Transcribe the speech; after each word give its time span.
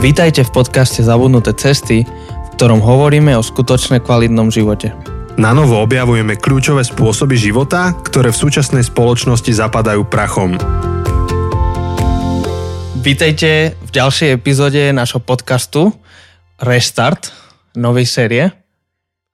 Vítajte 0.00 0.48
v 0.48 0.64
podcaste 0.64 1.04
Zabudnuté 1.04 1.52
cesty, 1.52 2.08
v 2.08 2.48
ktorom 2.56 2.80
hovoríme 2.80 3.36
o 3.36 3.44
skutočne 3.44 4.00
kvalitnom 4.00 4.48
živote. 4.48 4.96
Na 5.36 5.52
novo 5.52 5.76
objavujeme 5.76 6.40
kľúčové 6.40 6.88
spôsoby 6.88 7.36
života, 7.36 7.92
ktoré 7.92 8.32
v 8.32 8.40
súčasnej 8.40 8.80
spoločnosti 8.80 9.52
zapadajú 9.52 10.08
prachom. 10.08 10.56
Vítajte 13.04 13.76
v 13.76 13.90
ďalšej 13.92 14.40
epizóde 14.40 14.88
nášho 14.88 15.20
podcastu 15.20 15.92
Restart, 16.56 17.28
novej 17.76 18.08
série. 18.08 18.48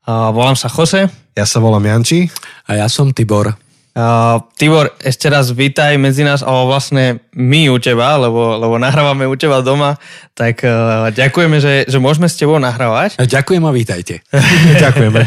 Volám 0.03 0.59
sa 0.59 0.67
Jose. 0.67 1.07
Ja 1.39 1.47
sa 1.47 1.63
volám 1.63 1.87
Janči. 1.87 2.27
A 2.67 2.83
ja 2.83 2.91
som 2.91 3.15
Tibor. 3.15 3.55
Uh, 3.97 4.45
Tibor, 4.61 4.93
ešte 5.01 5.33
raz 5.33 5.49
vítaj 5.57 5.97
medzi 5.97 6.21
nás, 6.21 6.45
ale 6.45 6.69
vlastne 6.69 7.25
my 7.33 7.73
u 7.73 7.81
teba, 7.81 8.21
lebo, 8.21 8.61
lebo 8.61 8.77
nahrávame 8.77 9.25
u 9.25 9.33
teba 9.41 9.65
doma, 9.65 9.97
tak 10.37 10.61
uh, 10.69 11.09
ďakujeme, 11.17 11.57
že, 11.57 11.89
že 11.89 11.97
môžeme 11.97 12.29
s 12.29 12.37
tebou 12.37 12.61
nahrávať. 12.61 13.17
Ďakujem 13.17 13.65
a 13.65 13.73
vítajte. 13.73 14.21
Ďakujeme. 14.85 15.21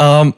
um, 0.00 0.32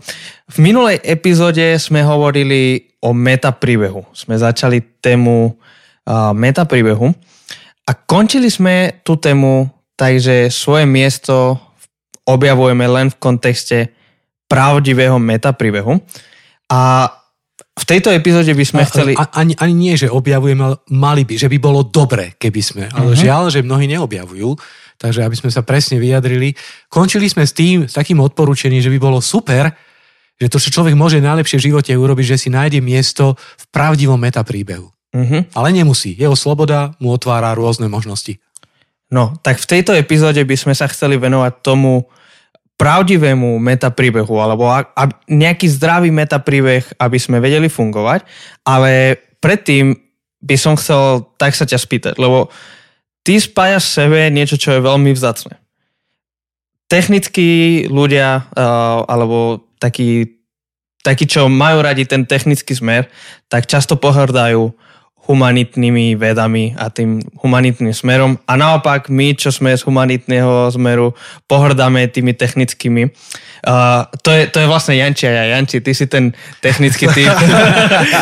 v 0.50 0.56
minulej 0.58 0.98
epizóde 1.06 1.78
sme 1.78 2.02
hovorili 2.02 2.90
o 2.98 3.14
metapríbehu. 3.14 4.10
Sme 4.10 4.34
začali 4.34 4.82
tému 4.98 5.54
uh, 5.54 6.34
metapríbehu 6.34 7.14
a 7.86 7.90
končili 7.94 8.50
sme 8.50 9.06
tú 9.06 9.14
tému 9.14 9.70
takže 9.94 10.50
svoje 10.50 10.82
miesto 10.82 11.62
objavujeme 12.26 12.90
len 12.90 13.06
v 13.12 13.20
kontexte 13.22 13.78
pravdivého 14.50 15.20
metapríbehu. 15.22 16.00
A 16.72 17.12
v 17.80 17.84
tejto 17.88 18.12
epizóde 18.12 18.52
by 18.52 18.64
sme 18.68 18.82
chceli... 18.84 19.12
A, 19.16 19.24
ani, 19.40 19.56
ani 19.56 19.72
nie, 19.72 19.94
že 19.96 20.12
objavujeme, 20.12 20.60
ale 20.60 20.76
mali 20.92 21.24
by, 21.24 21.40
že 21.40 21.48
by 21.48 21.56
bolo 21.56 21.80
dobre, 21.80 22.36
keby 22.36 22.60
sme. 22.60 22.84
Ale 22.92 23.16
uh-huh. 23.16 23.24
žiaľ, 23.24 23.48
že 23.48 23.64
mnohí 23.64 23.88
neobjavujú. 23.88 24.52
Takže 25.00 25.24
aby 25.24 25.32
sme 25.32 25.48
sa 25.48 25.64
presne 25.64 25.96
vyjadrili. 25.96 26.52
Končili 26.92 27.24
sme 27.32 27.48
s 27.48 27.56
tým, 27.56 27.88
s 27.88 27.96
takým 27.96 28.20
odporúčením, 28.20 28.84
že 28.84 28.92
by 28.92 28.98
bolo 29.00 29.24
super, 29.24 29.72
že 30.36 30.52
to, 30.52 30.60
čo 30.60 30.76
človek 30.76 30.92
môže 30.92 31.24
najlepšie 31.24 31.56
v 31.56 31.66
živote 31.72 31.92
urobiť, 31.96 32.36
že 32.36 32.40
si 32.40 32.48
nájde 32.52 32.84
miesto 32.84 33.36
v 33.36 33.64
pravdivom 33.72 34.20
metapríbehu. 34.20 34.92
Uh-huh. 34.92 35.40
Ale 35.56 35.68
nemusí. 35.72 36.12
Jeho 36.12 36.36
sloboda 36.36 36.92
mu 37.00 37.16
otvára 37.16 37.56
rôzne 37.56 37.88
možnosti. 37.88 38.36
No, 39.10 39.34
tak 39.42 39.58
v 39.58 39.66
tejto 39.66 39.96
epizóde 39.96 40.38
by 40.44 40.54
sme 40.54 40.74
sa 40.76 40.86
chceli 40.86 41.18
venovať 41.18 41.64
tomu, 41.64 42.06
pravdivému 42.80 43.60
metapríbehu 43.60 44.40
alebo 44.40 44.64
a, 44.72 44.88
a 44.96 45.04
nejaký 45.28 45.68
zdravý 45.68 46.08
metapríbeh, 46.08 46.96
aby 46.96 47.18
sme 47.20 47.36
vedeli 47.36 47.68
fungovať, 47.68 48.24
ale 48.64 49.20
predtým 49.44 49.92
by 50.40 50.56
som 50.56 50.80
chcel 50.80 51.28
tak 51.36 51.52
sa 51.52 51.68
ťa 51.68 51.76
spýtať, 51.76 52.14
lebo 52.16 52.48
ty 53.20 53.36
spájaš 53.36 53.84
sebe 53.84 54.32
niečo, 54.32 54.56
čo 54.56 54.72
je 54.72 54.80
veľmi 54.80 55.12
vzácne. 55.12 55.60
Technickí 56.88 57.84
ľudia 57.92 58.48
uh, 58.48 59.04
alebo 59.04 59.68
takí, 59.76 60.40
takí, 61.04 61.28
čo 61.28 61.52
majú 61.52 61.84
radi 61.84 62.08
ten 62.08 62.24
technický 62.24 62.72
smer, 62.72 63.12
tak 63.52 63.68
často 63.68 64.00
pohrdajú 64.00 64.72
humanitnými 65.28 66.16
vedami 66.16 66.72
a 66.74 66.88
tým 66.88 67.20
humanitným 67.38 67.92
smerom. 67.92 68.40
A 68.48 68.56
naopak 68.56 69.12
my, 69.12 69.36
čo 69.36 69.52
sme 69.52 69.76
z 69.76 69.84
humanitného 69.84 70.72
smeru, 70.72 71.12
pohrdáme 71.44 72.08
tými 72.08 72.32
technickými. 72.32 73.12
Uh, 73.60 74.08
to, 74.24 74.32
je, 74.32 74.48
to 74.48 74.64
je 74.64 74.66
vlastne 74.66 74.96
Janči 74.96 75.28
a 75.28 75.32
ja. 75.36 75.44
Janči, 75.54 75.84
ty 75.84 75.92
si 75.92 76.08
ten 76.08 76.32
technický 76.64 77.06
typ. 77.16 77.30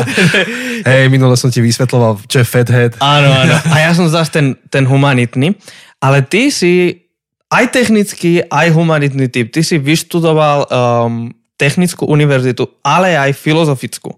Hej, 0.88 1.08
minule 1.08 1.38
som 1.38 1.48
ti 1.48 1.62
vysvetloval, 1.62 2.18
čo 2.26 2.42
je 2.42 2.46
Fathead. 2.46 2.98
Áno, 2.98 3.30
áno. 3.30 3.54
A 3.74 3.76
ja 3.86 3.94
som 3.94 4.10
zase 4.10 4.34
ten, 4.34 4.46
ten 4.68 4.84
humanitný. 4.84 5.54
Ale 6.02 6.22
ty 6.26 6.50
si 6.50 7.06
aj 7.48 7.72
technický, 7.72 8.44
aj 8.46 8.74
humanitný 8.74 9.30
typ. 9.32 9.48
Ty 9.54 9.64
si 9.64 9.80
vyštudoval 9.80 10.68
um, 10.68 11.32
technickú 11.58 12.06
univerzitu, 12.06 12.68
ale 12.84 13.18
aj 13.18 13.34
filozofickú. 13.34 14.14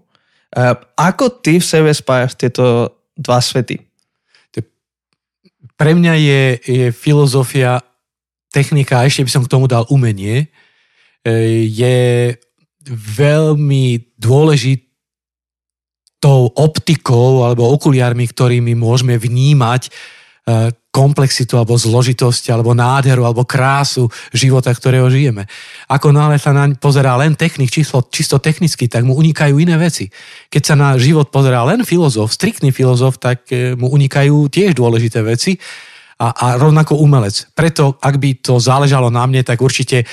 Ehm, 0.51 0.75
ako 0.99 1.29
ty 1.39 1.59
v 1.59 1.65
sebe 1.65 1.91
spájaš 1.93 2.35
tieto 2.35 2.95
dva 3.15 3.39
svety? 3.39 3.79
Pre 5.77 5.91
mňa 5.97 6.13
je, 6.13 6.43
je 6.61 6.85
filozofia, 6.93 7.81
technika, 8.53 9.01
a 9.01 9.09
ešte 9.09 9.25
by 9.25 9.31
som 9.33 9.41
k 9.41 9.49
tomu 9.49 9.65
dal 9.65 9.89
umenie, 9.89 10.45
e, 11.25 11.65
je 11.65 12.37
veľmi 12.91 14.13
dôležitou 14.13 14.85
optikou 16.53 17.41
alebo 17.41 17.65
okuliármi, 17.73 18.29
ktorými 18.29 18.77
môžeme 18.77 19.17
vnímať 19.17 19.89
E, 20.41 20.73
komplexitu 20.91 21.55
alebo 21.55 21.79
zložitosť 21.79 22.51
alebo 22.51 22.75
nádheru 22.75 23.23
alebo 23.23 23.47
krásu 23.47 24.11
života, 24.35 24.75
ktorého 24.75 25.07
žijeme. 25.07 25.47
Ako 25.87 26.11
náhle 26.11 26.35
sa 26.35 26.51
naň 26.51 26.75
pozerá 26.75 27.15
len 27.15 27.33
technik, 27.39 27.71
čisto, 27.71 28.03
čisto 28.11 28.43
technicky, 28.43 28.91
tak 28.91 29.07
mu 29.07 29.15
unikajú 29.15 29.55
iné 29.55 29.79
veci. 29.79 30.11
Keď 30.51 30.61
sa 30.61 30.75
na 30.75 30.99
život 30.99 31.31
pozerá 31.31 31.63
len 31.63 31.87
filozof, 31.87 32.35
striktný 32.35 32.75
filozof, 32.75 33.23
tak 33.23 33.47
e, 33.55 33.79
mu 33.79 33.87
unikajú 33.87 34.51
tiež 34.51 34.75
dôležité 34.75 35.23
veci 35.23 35.55
a, 36.19 36.27
a 36.35 36.45
rovnako 36.59 36.99
umelec. 36.99 37.49
Preto, 37.55 37.95
ak 38.03 38.19
by 38.19 38.43
to 38.43 38.59
záležalo 38.59 39.07
na 39.07 39.23
mne, 39.23 39.47
tak 39.47 39.63
určite 39.63 40.03
e, 40.03 40.05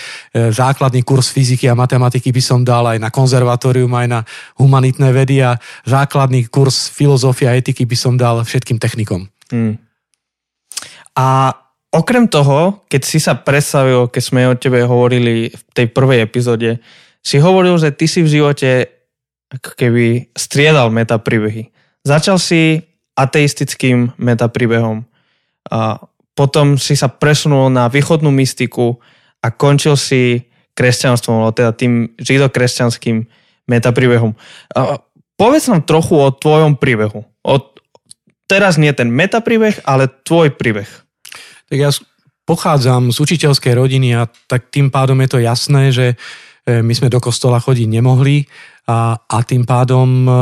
základný 0.55 1.03
kurz 1.03 1.35
fyziky 1.35 1.67
a 1.67 1.75
matematiky 1.75 2.31
by 2.31 2.39
som 2.39 2.63
dal 2.63 2.87
aj 2.87 3.03
na 3.03 3.11
konzervatórium, 3.11 3.91
aj 3.99 4.07
na 4.07 4.21
humanitné 4.63 5.11
vedy 5.11 5.43
a 5.43 5.59
základný 5.85 6.47
kurz 6.47 6.87
filozofie 6.87 7.51
a 7.51 7.59
etiky 7.59 7.83
by 7.83 7.97
som 7.99 8.15
dal 8.15 8.47
všetkým 8.47 8.79
technikom. 8.79 9.27
Hmm. 9.51 9.88
A 11.19 11.51
okrem 11.91 12.31
toho, 12.31 12.87
keď 12.87 13.03
si 13.03 13.19
sa 13.19 13.35
predstavil, 13.35 14.07
keď 14.07 14.23
sme 14.23 14.47
o 14.47 14.55
tebe 14.55 14.87
hovorili 14.87 15.51
v 15.51 15.63
tej 15.75 15.91
prvej 15.91 16.23
epizóde, 16.23 16.79
si 17.19 17.43
hovoril, 17.43 17.75
že 17.77 17.91
ty 17.91 18.07
si 18.07 18.23
v 18.23 18.39
živote 18.39 18.87
ako 19.51 19.75
keby 19.75 20.31
striedal 20.37 20.95
metapríbehy. 20.95 21.75
Začal 22.07 22.39
si 22.39 22.87
ateistickým 23.19 24.15
metapríbehom. 24.15 25.03
A 25.75 25.99
potom 26.39 26.79
si 26.79 26.95
sa 26.95 27.11
presunul 27.11 27.67
na 27.73 27.91
východnú 27.91 28.31
mystiku 28.31 29.03
a 29.43 29.51
končil 29.51 29.99
si 29.99 30.47
kresťanstvom, 30.79 31.51
teda 31.51 31.75
tým 31.75 32.15
židokresťanským 32.23 33.27
metapríbehom. 33.67 34.39
A 34.79 35.03
povedz 35.35 35.67
nám 35.67 35.83
trochu 35.83 36.15
o 36.15 36.31
tvojom 36.31 36.79
príbehu. 36.79 37.27
O, 37.43 37.55
teraz 38.47 38.79
nie 38.79 38.95
ten 38.95 39.11
metapríbeh, 39.11 39.83
ale 39.83 40.07
tvoj 40.07 40.55
príbeh. 40.55 40.87
Tak 41.69 41.79
ja 41.79 41.93
pochádzam 42.49 43.13
z 43.13 43.19
učiteľskej 43.21 43.77
rodiny 43.77 44.17
a 44.17 44.25
tak 44.49 44.73
tým 44.73 44.89
pádom 44.89 45.21
je 45.21 45.29
to 45.29 45.39
jasné, 45.45 45.83
že 45.93 46.07
e, 46.65 46.81
my 46.81 46.93
sme 46.97 47.13
do 47.13 47.21
kostola 47.21 47.61
chodiť 47.61 47.85
nemohli 47.85 48.49
a, 48.89 49.21
a 49.21 49.37
tým 49.45 49.69
pádom 49.69 50.09
e, 50.25 50.33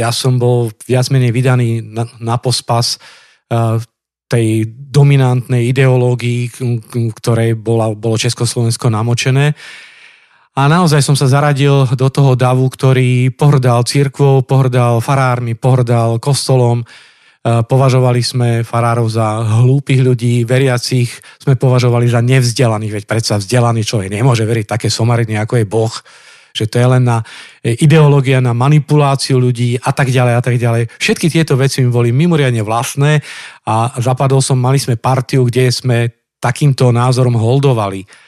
ja 0.00 0.08
som 0.08 0.40
bol 0.40 0.72
viac 0.88 1.12
menej 1.12 1.36
vydaný 1.36 1.84
na, 1.84 2.08
na 2.16 2.40
pospas 2.40 2.96
e, 2.96 2.98
tej 4.26 4.66
dominantnej 4.90 5.70
ideológii, 5.70 6.50
ktorej 7.14 7.54
bola, 7.54 7.94
bolo 7.94 8.18
Československo 8.18 8.90
namočené. 8.90 9.54
A 10.56 10.62
naozaj 10.66 11.04
som 11.04 11.14
sa 11.14 11.30
zaradil 11.30 11.86
do 11.94 12.08
toho 12.10 12.34
davu, 12.34 12.66
ktorý 12.66 13.30
pohrdal 13.30 13.86
církvou, 13.86 14.42
pohrdal 14.42 14.98
farármi, 15.04 15.54
pohrdal 15.54 16.18
kostolom, 16.18 16.82
Považovali 17.46 18.26
sme 18.26 18.48
farárov 18.66 19.06
za 19.06 19.38
hlúpych 19.62 20.02
ľudí, 20.02 20.42
veriacich 20.42 21.14
sme 21.38 21.54
považovali 21.54 22.10
za 22.10 22.18
nevzdelaných, 22.18 22.98
veď 22.98 23.04
predsa 23.06 23.38
vzdelaný 23.38 23.86
človek 23.86 24.10
nemôže 24.10 24.42
veriť 24.42 24.66
také 24.66 24.90
somariny, 24.90 25.38
ako 25.38 25.62
je 25.62 25.66
Boh, 25.70 25.94
že 26.50 26.66
to 26.66 26.82
je 26.82 26.86
len 26.90 27.06
na 27.06 27.22
e, 27.62 27.78
ideológia, 27.78 28.42
na 28.42 28.50
manipuláciu 28.50 29.38
ľudí 29.38 29.78
a 29.78 29.94
tak 29.94 30.10
ďalej 30.10 30.34
a 30.34 30.42
tak 30.42 30.58
ďalej. 30.58 30.90
Všetky 30.98 31.30
tieto 31.30 31.54
veci 31.54 31.86
mi 31.86 31.92
boli 31.94 32.10
mimoriadne 32.10 32.66
vlastné 32.66 33.22
a 33.68 33.94
zapadol 34.02 34.42
som, 34.42 34.58
mali 34.58 34.82
sme 34.82 34.98
partiu, 34.98 35.46
kde 35.46 35.70
sme 35.70 36.10
takýmto 36.42 36.90
názorom 36.90 37.38
holdovali. 37.38 38.25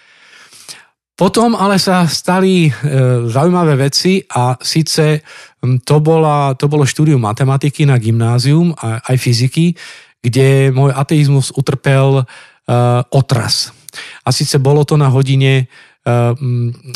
Potom 1.18 1.58
ale 1.58 1.82
sa 1.82 2.06
stali 2.06 2.70
e, 2.70 2.72
zaujímavé 3.26 3.74
veci 3.74 4.22
a 4.22 4.54
síce 4.62 5.18
to, 5.82 5.96
bola, 5.98 6.54
to 6.54 6.70
bolo 6.70 6.86
štúdium 6.86 7.18
matematiky 7.18 7.82
na 7.82 7.98
gymnázium 7.98 8.70
a 8.78 9.02
aj 9.02 9.16
fyziky, 9.18 9.74
kde 10.22 10.70
môj 10.70 10.94
ateizmus 10.94 11.50
utrpel 11.58 12.22
e, 12.22 12.24
otras. 13.10 13.74
A 14.22 14.30
síce 14.30 14.62
bolo 14.62 14.86
to 14.86 14.94
na 14.94 15.10
hodine 15.10 15.52
e, 15.58 15.64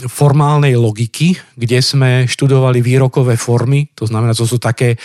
formálnej 0.06 0.78
logiky, 0.78 1.34
kde 1.58 1.82
sme 1.82 2.30
študovali 2.30 2.78
výrokové 2.78 3.34
formy, 3.34 3.90
to 3.90 4.06
znamená, 4.06 4.38
to 4.38 4.46
sú 4.46 4.62
také 4.62 4.94
e, 4.94 4.98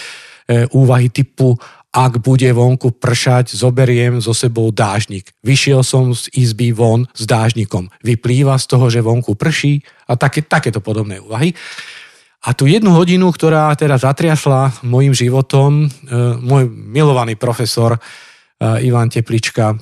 úvahy 0.78 1.10
typu 1.10 1.58
ak 1.98 2.22
bude 2.22 2.46
vonku 2.54 2.94
pršať, 3.02 3.58
zoberiem 3.58 4.22
so 4.22 4.30
sebou 4.30 4.70
dážnik. 4.70 5.34
Vyšiel 5.42 5.82
som 5.82 6.14
z 6.14 6.30
izby 6.38 6.70
von 6.70 7.10
s 7.18 7.26
dážnikom. 7.26 7.90
Vyplýva 8.06 8.54
z 8.62 8.66
toho, 8.70 8.86
že 8.94 9.02
vonku 9.02 9.34
prší 9.34 9.82
a 10.06 10.14
také, 10.14 10.46
takéto 10.46 10.78
podobné 10.78 11.18
úvahy. 11.18 11.58
A 12.46 12.54
tú 12.54 12.70
jednu 12.70 12.94
hodinu, 12.94 13.34
ktorá 13.34 13.74
teda 13.74 13.98
zatriasla 13.98 14.78
môjim 14.86 15.10
životom, 15.10 15.90
e, 15.90 16.18
môj 16.38 16.70
milovaný 16.70 17.34
profesor 17.34 17.98
Ivan 18.58 19.06
Teplička, 19.06 19.78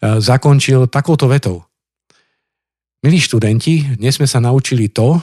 zakončil 0.00 0.88
takouto 0.88 1.28
vetou. 1.28 1.60
Milí 3.04 3.20
študenti, 3.20 4.00
dnes 4.00 4.16
sme 4.16 4.24
sa 4.24 4.40
naučili 4.40 4.88
to, 4.88 5.20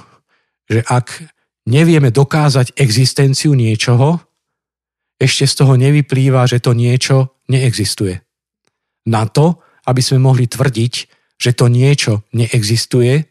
že 0.70 0.86
ak 0.86 1.26
nevieme 1.66 2.14
dokázať 2.14 2.78
existenciu 2.78 3.58
niečoho, 3.58 4.22
ešte 5.16 5.46
z 5.48 5.54
toho 5.64 5.74
nevyplýva, 5.80 6.44
že 6.48 6.60
to 6.60 6.76
niečo 6.76 7.40
neexistuje. 7.48 8.20
Na 9.08 9.30
to, 9.30 9.62
aby 9.86 10.02
sme 10.02 10.20
mohli 10.20 10.50
tvrdiť, 10.50 10.94
že 11.38 11.52
to 11.54 11.68
niečo 11.68 12.26
neexistuje, 12.34 13.22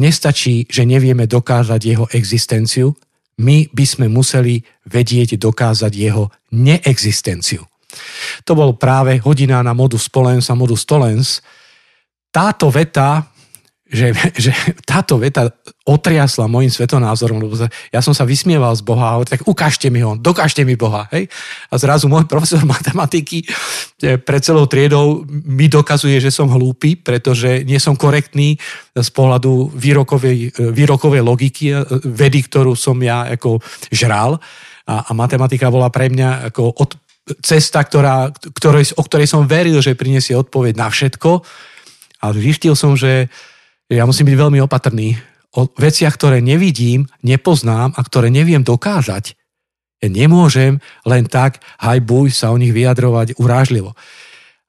nestačí, 0.00 0.68
že 0.68 0.84
nevieme 0.84 1.24
dokázať 1.24 1.80
jeho 1.80 2.06
existenciu, 2.12 2.92
my 3.36 3.68
by 3.68 3.84
sme 3.84 4.06
museli 4.08 4.64
vedieť 4.88 5.36
dokázať 5.36 5.92
jeho 5.92 6.32
neexistenciu. 6.56 7.60
To 8.44 8.52
bol 8.56 8.76
práve 8.76 9.20
hodina 9.20 9.60
na 9.60 9.76
modus 9.76 10.08
polens 10.08 10.48
a 10.48 10.56
modus 10.56 10.88
tolens. 10.88 11.44
Táto 12.32 12.72
veta 12.72 13.24
že, 13.86 14.10
že 14.34 14.50
táto 14.82 15.14
veta 15.22 15.46
otriasla 15.86 16.50
môjim 16.50 16.74
svetonázorom, 16.74 17.38
lebo 17.38 17.54
ja 17.94 18.00
som 18.02 18.10
sa 18.10 18.26
vysmieval 18.26 18.74
z 18.74 18.82
Boha 18.82 19.04
a 19.06 19.12
hovoril, 19.14 19.30
tak 19.30 19.46
ukážte 19.46 19.86
mi 19.94 20.02
ho, 20.02 20.18
dokážte 20.18 20.66
mi 20.66 20.74
Boha. 20.74 21.06
Hej? 21.14 21.30
A 21.70 21.78
zrazu 21.78 22.10
môj 22.10 22.26
profesor 22.32 22.66
matematiky 22.66 23.46
e, 24.02 24.18
pre 24.18 24.42
celou 24.42 24.66
triedou 24.66 25.22
mi 25.30 25.70
dokazuje, 25.70 26.18
že 26.18 26.34
som 26.34 26.50
hlúpy, 26.50 26.98
pretože 26.98 27.62
nie 27.62 27.78
som 27.78 27.94
korektný 27.94 28.58
z 28.90 29.08
pohľadu 29.14 29.70
výrokovej, 29.70 30.38
e, 30.50 30.74
výrokovej 30.74 31.22
logiky, 31.22 31.70
e, 31.70 31.86
vedy, 32.10 32.42
ktorú 32.42 32.74
som 32.74 32.98
ja 32.98 33.30
ako 33.30 33.62
žral. 33.94 34.42
A, 34.90 35.06
a 35.06 35.10
matematika 35.14 35.70
bola 35.70 35.94
pre 35.94 36.10
mňa 36.10 36.50
ako 36.50 36.74
od, 36.74 36.90
cesta, 37.42 37.82
ktorá, 37.82 38.30
ktorej, 38.34 38.94
o 38.94 39.02
ktorej 39.02 39.26
som 39.26 39.50
veril, 39.50 39.82
že 39.82 39.98
prinesie 39.98 40.38
odpoveď 40.38 40.74
na 40.78 40.90
všetko. 40.90 41.42
A 42.22 42.34
zistil 42.34 42.78
som, 42.78 42.94
že 42.94 43.30
ja 43.86 44.02
musím 44.06 44.30
byť 44.32 44.36
veľmi 44.36 44.58
opatrný 44.62 45.14
o 45.56 45.70
veciach, 45.70 46.14
ktoré 46.18 46.42
nevidím, 46.42 47.06
nepoznám 47.22 47.94
a 47.94 48.00
ktoré 48.02 48.28
neviem 48.28 48.60
dokázať. 48.60 49.38
Ja 50.02 50.08
nemôžem 50.12 50.82
len 51.08 51.24
tak 51.24 51.64
hajbuj 51.80 52.34
sa 52.34 52.52
o 52.52 52.60
nich 52.60 52.74
vyjadrovať 52.74 53.40
urážlivo. 53.40 53.96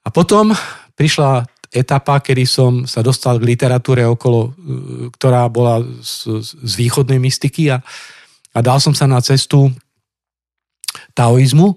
A 0.05 0.13
potom 0.13 0.55
prišla 0.95 1.43
etapa, 1.73 2.23
kedy 2.23 2.47
som 2.47 2.87
sa 2.87 3.03
dostal 3.03 3.35
k 3.37 3.47
literatúre 3.51 4.07
okolo, 4.07 4.39
e, 4.47 4.49
ktorá 5.11 5.51
bola 5.51 5.83
z, 5.99 6.39
z 6.47 6.73
východnej 6.79 7.19
mystiky 7.19 7.67
a, 7.75 7.83
a 8.55 8.59
dal 8.63 8.79
som 8.79 8.95
sa 8.95 9.03
na 9.03 9.19
cestu 9.19 9.67
taoizmu 11.11 11.75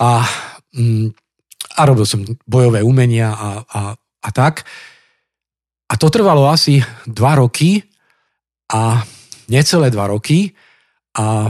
a, 0.00 0.24
mm, 0.72 1.12
a 1.76 1.80
robil 1.84 2.08
som 2.08 2.24
bojové 2.48 2.80
umenia 2.80 3.36
a, 3.36 3.50
a, 3.68 3.80
a 3.98 4.28
tak. 4.32 4.64
A 5.88 5.94
to 6.00 6.08
trvalo 6.08 6.48
asi 6.48 6.80
dva 7.04 7.36
roky 7.36 7.84
a 8.72 9.04
necelé 9.48 9.92
dva 9.92 10.08
roky. 10.08 10.56
A 11.14 11.46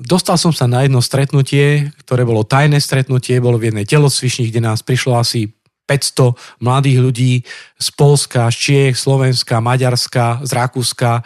dostal 0.00 0.40
som 0.40 0.54
sa 0.56 0.64
na 0.64 0.86
jedno 0.86 1.04
stretnutie, 1.04 1.92
ktoré 2.00 2.24
bolo 2.24 2.48
tajné 2.48 2.80
stretnutie, 2.80 3.42
bolo 3.44 3.60
v 3.60 3.68
jednej 3.68 3.84
telocvični, 3.84 4.48
kde 4.48 4.64
nás 4.64 4.80
prišlo 4.80 5.20
asi 5.20 5.52
500 5.84 6.64
mladých 6.64 6.98
ľudí 7.02 7.32
z 7.76 7.88
Polska, 7.92 8.48
z 8.48 8.56
Čiech, 8.56 8.94
Slovenska, 8.96 9.60
Maďarska, 9.60 10.40
z 10.46 10.50
Rakúska. 10.56 11.20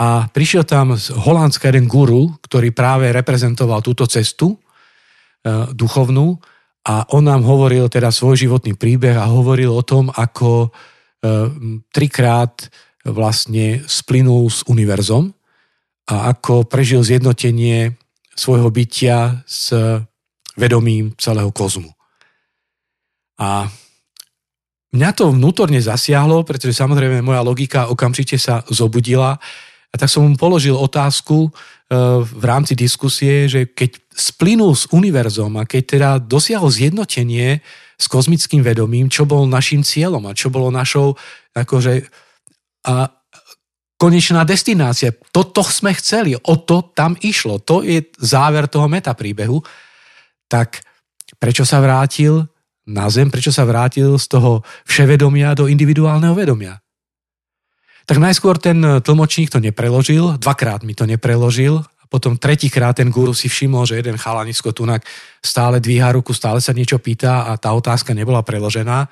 A 0.00 0.30
prišiel 0.32 0.64
tam 0.64 0.96
z 0.96 1.12
Holandska 1.12 1.68
jeden 1.68 1.90
guru, 1.90 2.32
ktorý 2.40 2.72
práve 2.72 3.12
reprezentoval 3.12 3.84
túto 3.84 4.08
cestu 4.08 4.56
e, 4.56 4.58
duchovnú. 5.76 6.40
A 6.88 7.04
on 7.12 7.28
nám 7.28 7.44
hovoril 7.44 7.92
teda 7.92 8.08
svoj 8.08 8.40
životný 8.40 8.72
príbeh 8.80 9.18
a 9.20 9.28
hovoril 9.28 9.68
o 9.76 9.84
tom, 9.84 10.08
ako 10.08 10.72
trikrát 11.92 12.68
vlastne 13.04 13.84
splynul 13.84 14.48
s 14.48 14.64
univerzom 14.68 15.32
a 16.08 16.32
ako 16.32 16.64
prežil 16.64 17.04
zjednotenie 17.04 17.96
svojho 18.36 18.68
bytia 18.72 19.44
s 19.44 19.72
vedomím 20.56 21.12
celého 21.16 21.48
kozmu. 21.52 21.92
A 23.40 23.68
mňa 24.92 25.10
to 25.16 25.32
vnútorne 25.32 25.80
zasiahlo, 25.80 26.44
pretože 26.44 26.76
samozrejme 26.76 27.24
moja 27.24 27.40
logika 27.40 27.88
okamžite 27.88 28.36
sa 28.36 28.60
zobudila 28.68 29.40
a 29.90 29.94
tak 29.96 30.12
som 30.12 30.28
mu 30.28 30.36
položil 30.36 30.76
otázku 30.76 31.48
e, 31.48 31.50
v 32.20 32.44
rámci 32.44 32.76
diskusie, 32.76 33.48
že 33.48 33.66
keď 33.72 33.96
splynul 34.12 34.76
s 34.76 34.86
univerzom 34.92 35.56
a 35.56 35.64
keď 35.64 35.82
teda 35.82 36.10
dosiahol 36.20 36.70
zjednotenie 36.70 37.64
s 38.00 38.08
kozmickým 38.08 38.64
vedomím, 38.64 39.12
čo 39.12 39.28
bol 39.28 39.44
našim 39.44 39.84
cieľom 39.84 40.24
a 40.24 40.32
čo 40.32 40.48
bolo 40.48 40.72
našou 40.72 41.20
akože, 41.52 42.08
a 42.88 43.12
konečná 44.00 44.48
destinácia. 44.48 45.12
Toto 45.28 45.60
sme 45.60 45.92
chceli, 45.92 46.32
o 46.32 46.54
to 46.56 46.96
tam 46.96 47.12
išlo. 47.20 47.60
To 47.68 47.84
je 47.84 48.00
záver 48.16 48.64
toho 48.72 48.88
metapríbehu. 48.88 49.60
Tak 50.48 50.80
prečo 51.36 51.68
sa 51.68 51.84
vrátil 51.84 52.48
na 52.88 53.12
zem, 53.12 53.28
prečo 53.28 53.52
sa 53.52 53.68
vrátil 53.68 54.16
z 54.16 54.26
toho 54.32 54.64
vševedomia 54.88 55.52
do 55.52 55.68
individuálneho 55.68 56.32
vedomia? 56.32 56.80
Tak 58.08 58.16
najskôr 58.16 58.56
ten 58.56 58.80
tlmočník 58.80 59.52
to 59.52 59.60
nepreložil, 59.60 60.40
dvakrát 60.40 60.82
mi 60.82 60.96
to 60.96 61.04
nepreložil 61.04 61.84
potom 62.10 62.34
tretíkrát 62.34 62.98
ten 62.98 63.06
guru 63.06 63.30
si 63.30 63.46
všimol, 63.46 63.86
že 63.86 64.02
jeden 64.02 64.18
chalanisko 64.18 64.74
tunak 64.74 65.06
stále 65.38 65.78
dvíha 65.78 66.10
ruku, 66.10 66.34
stále 66.34 66.58
sa 66.58 66.74
niečo 66.74 66.98
pýta 66.98 67.46
a 67.46 67.54
tá 67.54 67.70
otázka 67.70 68.10
nebola 68.10 68.42
preložená. 68.42 69.06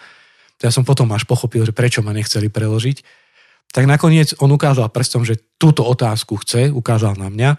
Ja 0.58 0.70
som 0.74 0.82
potom 0.82 1.06
až 1.14 1.22
pochopil, 1.22 1.62
že 1.62 1.70
prečo 1.70 2.02
ma 2.02 2.10
nechceli 2.10 2.50
preložiť. 2.50 3.06
Tak 3.70 3.86
nakoniec 3.86 4.34
on 4.42 4.50
ukázal 4.50 4.90
prstom, 4.90 5.22
že 5.22 5.38
túto 5.62 5.86
otázku 5.86 6.42
chce, 6.42 6.74
ukázal 6.74 7.14
na 7.14 7.30
mňa, 7.30 7.50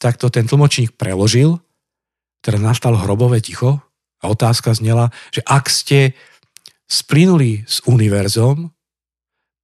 tak 0.00 0.16
to 0.16 0.32
ten 0.32 0.48
tlmočník 0.48 0.96
preložil, 0.96 1.60
teraz 2.40 2.64
nastal 2.64 2.96
hrobové 2.96 3.44
ticho 3.44 3.76
a 4.22 4.24
otázka 4.32 4.72
znela, 4.72 5.12
že 5.28 5.44
ak 5.44 5.68
ste 5.68 6.16
splynuli 6.88 7.68
s 7.68 7.84
univerzom, 7.84 8.72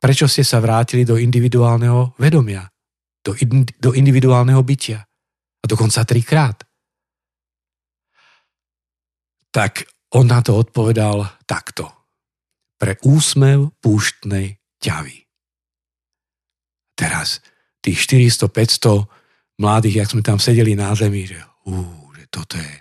prečo 0.02 0.26
ste 0.28 0.44
sa 0.44 0.61
vrátili 0.61 1.06
do 1.06 1.17
individuálneho 1.17 2.19
vedomia, 2.19 2.69
do, 3.23 3.32
in, 3.38 3.64
do 3.78 3.94
individuálneho 3.94 4.61
bytia? 4.61 5.06
A 5.62 5.64
dokonca 5.70 6.05
trikrát. 6.05 6.59
Tak 9.52 9.87
on 10.19 10.26
na 10.26 10.42
to 10.42 10.59
odpovedal 10.59 11.25
takto. 11.47 11.88
Pre 12.76 12.99
úsmev 13.07 13.71
púštnej 13.78 14.59
ťavy. 14.83 15.23
Teraz 16.99 17.38
tých 17.78 17.99
400-500 18.07 19.07
mladých, 19.62 20.02
jak 20.02 20.11
sme 20.11 20.23
tam 20.23 20.38
sedeli 20.42 20.75
na 20.75 20.90
zemi, 20.95 21.26
že, 21.26 21.38
ú, 21.66 21.83
že 22.14 22.25
toto 22.31 22.59
je, 22.59 22.73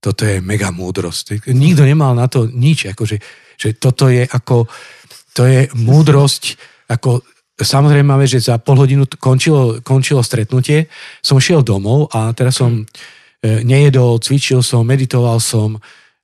toto 0.00 0.22
je 0.28 0.40
mega 0.44 0.68
múdrosť. 0.68 1.48
Nikto 1.48 1.82
nemal 1.84 2.12
na 2.12 2.28
to 2.28 2.44
nič, 2.48 2.92
akože, 2.92 3.16
že 3.56 3.68
toto 3.80 4.12
je 4.12 4.28
ako, 4.28 4.68
to 5.32 5.42
je 5.48 5.68
múdrosť, 5.76 6.42
ako 6.92 7.24
Samozrejme, 7.58 8.14
že 8.22 8.38
za 8.38 8.62
pol 8.62 8.78
hodinu 8.78 9.02
končilo, 9.18 9.82
končilo 9.82 10.22
stretnutie, 10.22 10.86
som 11.18 11.42
šiel 11.42 11.66
domov 11.66 12.06
a 12.14 12.30
teraz 12.30 12.62
som 12.62 12.70
e, 12.78 12.84
nejedol, 13.66 14.22
cvičil 14.22 14.62
som, 14.62 14.86
meditoval 14.86 15.42
som, 15.42 15.74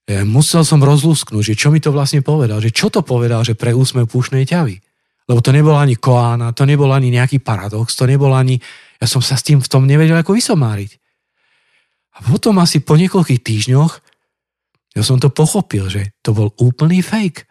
e, 0.07 0.23
musel 0.23 0.63
som 0.63 0.79
rozlúsknuť, 0.79 1.43
že 1.43 1.55
čo 1.59 1.75
mi 1.75 1.83
to 1.83 1.91
vlastne 1.91 2.23
povedal, 2.23 2.63
že 2.63 2.71
čo 2.71 2.87
to 2.87 3.03
povedal, 3.03 3.43
že 3.43 3.59
pre 3.59 3.75
úsmev 3.75 4.07
púšnej 4.07 4.47
ťavy. 4.47 4.79
Lebo 5.27 5.43
to 5.43 5.51
nebolo 5.51 5.75
ani 5.75 5.99
koána, 5.99 6.55
to 6.55 6.63
nebol 6.63 6.87
ani 6.95 7.11
nejaký 7.11 7.43
paradox, 7.43 7.99
to 7.99 8.07
nebol 8.07 8.31
ani, 8.31 8.63
ja 9.03 9.07
som 9.11 9.19
sa 9.19 9.35
s 9.35 9.43
tým 9.43 9.59
v 9.59 9.67
tom 9.67 9.91
nevedel 9.91 10.15
ako 10.15 10.39
vysomáriť. 10.39 11.03
A 12.15 12.31
potom 12.31 12.63
asi 12.63 12.79
po 12.79 12.95
niekoľkých 12.95 13.43
týždňoch 13.43 13.93
ja 14.95 15.03
som 15.03 15.19
to 15.19 15.35
pochopil, 15.35 15.91
že 15.91 16.15
to 16.23 16.31
bol 16.31 16.55
úplný 16.63 17.03
fake. 17.03 17.43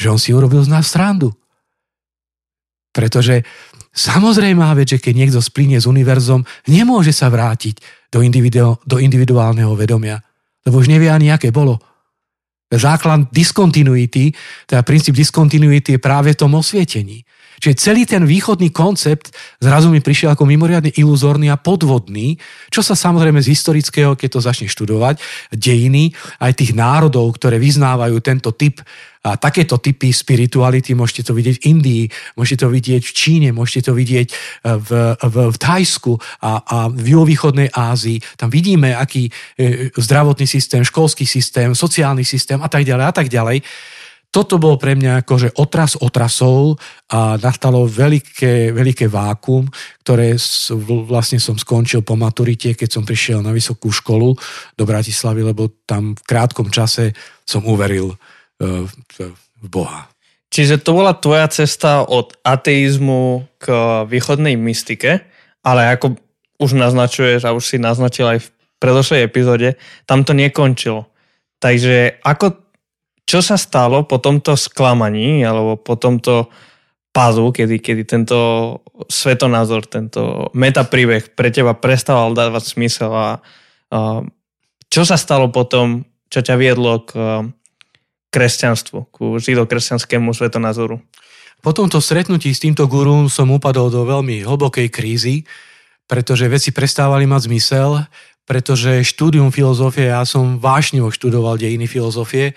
Že 0.00 0.06
on 0.08 0.20
si 0.20 0.32
urobil 0.32 0.64
z 0.64 0.72
nás 0.72 0.88
srandu 0.88 1.36
pretože 2.96 3.44
samozrejme 3.92 4.64
vec, 4.72 4.96
že 4.96 5.02
keď 5.04 5.12
niekto 5.12 5.40
splíne 5.44 5.76
s 5.76 5.84
univerzom, 5.84 6.40
nemôže 6.64 7.12
sa 7.12 7.28
vrátiť 7.28 7.76
do, 8.08 8.24
individu- 8.24 8.80
do 8.88 8.96
individuálneho 8.96 9.76
vedomia, 9.76 10.24
lebo 10.64 10.80
už 10.80 10.88
nevie 10.88 11.12
ani, 11.12 11.28
aké 11.28 11.52
bolo. 11.52 11.76
Základ 12.72 13.28
diskontinuity, 13.30 14.32
teda 14.64 14.80
princíp 14.82 15.14
diskontinuity 15.14 15.96
je 15.96 16.00
práve 16.00 16.32
v 16.32 16.40
tom 16.40 16.56
osvietení. 16.56 17.22
Čiže 17.56 17.80
celý 17.80 18.02
ten 18.04 18.28
východný 18.28 18.68
koncept 18.68 19.32
zrazu 19.60 19.88
mi 19.88 20.04
prišiel 20.04 20.36
ako 20.36 20.44
mimoriadne 20.44 20.92
iluzórny 20.92 21.48
a 21.48 21.56
podvodný, 21.56 22.36
čo 22.68 22.84
sa 22.84 22.92
samozrejme 22.92 23.40
z 23.40 23.52
historického, 23.56 24.12
keď 24.12 24.28
to 24.28 24.40
začne 24.44 24.68
študovať, 24.68 25.16
dejiny 25.56 26.12
aj 26.36 26.52
tých 26.52 26.76
národov, 26.76 27.32
ktoré 27.40 27.56
vyznávajú 27.56 28.16
tento 28.20 28.52
typ 28.52 28.84
a 29.26 29.34
takéto 29.34 29.82
typy 29.82 30.14
spirituality 30.14 30.94
môžete 30.94 31.26
to 31.26 31.32
vidieť 31.34 31.58
v 31.58 31.64
Indii, 31.74 32.04
môžete 32.38 32.62
to 32.62 32.68
vidieť 32.70 33.02
v 33.02 33.12
Číne, 33.12 33.48
môžete 33.50 33.90
to 33.90 33.92
vidieť 33.98 34.28
e, 34.30 34.34
v, 34.78 34.90
v, 35.18 35.36
v 35.50 35.56
Thajsku 35.58 36.14
a, 36.46 36.52
a 36.62 36.78
v 36.86 37.06
juhovýchodnej 37.18 37.74
Ázii. 37.74 38.22
Tam 38.38 38.46
vidíme, 38.46 38.94
aký 38.94 39.26
e, 39.26 39.90
zdravotný 39.98 40.46
systém, 40.46 40.86
školský 40.86 41.26
systém, 41.26 41.74
sociálny 41.74 42.22
systém 42.22 42.62
a 42.62 42.70
tak 42.70 42.86
ďalej 42.86 43.04
a 43.04 43.12
tak 43.12 43.26
ďalej 43.26 43.66
toto 44.36 44.60
bol 44.60 44.76
pre 44.76 44.92
mňa 44.92 45.24
akože 45.24 45.56
otras 45.56 45.96
otrasov 45.96 46.76
a 47.08 47.40
nastalo 47.40 47.88
veľké, 47.88 48.68
veľké 48.76 49.08
vákum, 49.08 49.64
ktoré 50.04 50.36
vlastne 51.08 51.40
som 51.40 51.56
skončil 51.56 52.04
po 52.04 52.20
maturite, 52.20 52.76
keď 52.76 53.00
som 53.00 53.08
prišiel 53.08 53.40
na 53.40 53.56
vysokú 53.56 53.88
školu 53.88 54.36
do 54.76 54.84
Bratislavy, 54.84 55.40
lebo 55.40 55.72
tam 55.88 56.12
v 56.12 56.22
krátkom 56.28 56.68
čase 56.68 57.16
som 57.48 57.64
uveril 57.64 58.12
v 58.60 59.66
Boha. 59.68 60.08
Čiže 60.48 60.80
to 60.80 60.96
bola 60.96 61.12
tvoja 61.12 61.50
cesta 61.50 62.06
od 62.06 62.38
ateizmu 62.40 63.44
k 63.60 63.66
východnej 64.08 64.56
mystike, 64.56 65.26
ale 65.60 65.92
ako 65.92 66.16
už 66.56 66.72
naznačuješ 66.72 67.44
a 67.44 67.52
už 67.52 67.64
si 67.64 67.76
naznačil 67.76 68.24
aj 68.24 68.38
v 68.40 68.48
predošlej 68.80 69.20
epizóde, 69.26 69.76
tam 70.08 70.24
to 70.24 70.32
nekončilo. 70.32 71.10
Takže 71.60 72.22
ako 72.22 72.66
čo 73.26 73.42
sa 73.42 73.58
stalo 73.58 74.06
po 74.06 74.22
tomto 74.22 74.54
sklamaní 74.54 75.42
alebo 75.42 75.74
po 75.74 75.98
tomto 75.98 76.46
pázu, 77.10 77.50
kedy, 77.50 77.82
kedy 77.82 78.02
tento 78.06 78.38
svetonázor, 79.10 79.88
tento 79.90 80.52
metapríbeh 80.54 81.34
pre 81.34 81.50
teba 81.50 81.74
prestával 81.74 82.36
dávať 82.36 82.76
smysel 82.76 83.10
a, 83.10 83.42
a 83.90 84.22
čo 84.86 85.02
sa 85.02 85.18
stalo 85.18 85.50
potom, 85.50 86.06
čo 86.30 86.44
ťa 86.44 86.54
viedlo 86.54 87.02
k 87.02 87.10
kresťanstvu, 88.30 88.98
k 89.10 89.16
židokresťanskému 89.40 90.32
svetonázoru? 90.34 91.00
Po 91.64 91.70
tomto 91.72 91.98
stretnutí 91.98 92.52
s 92.52 92.62
týmto 92.62 92.84
gurú 92.86 93.26
som 93.32 93.50
upadol 93.50 93.88
do 93.88 94.04
veľmi 94.04 94.44
hlbokej 94.44 94.88
krízy, 94.92 95.48
pretože 96.06 96.46
veci 96.46 96.70
prestávali 96.70 97.26
mať 97.26 97.50
zmysel, 97.50 98.06
pretože 98.46 99.02
štúdium 99.02 99.50
filozofie, 99.50 100.14
ja 100.14 100.22
som 100.22 100.62
vášnivo 100.62 101.10
študoval 101.10 101.58
dejiny 101.58 101.90
filozofie, 101.90 102.54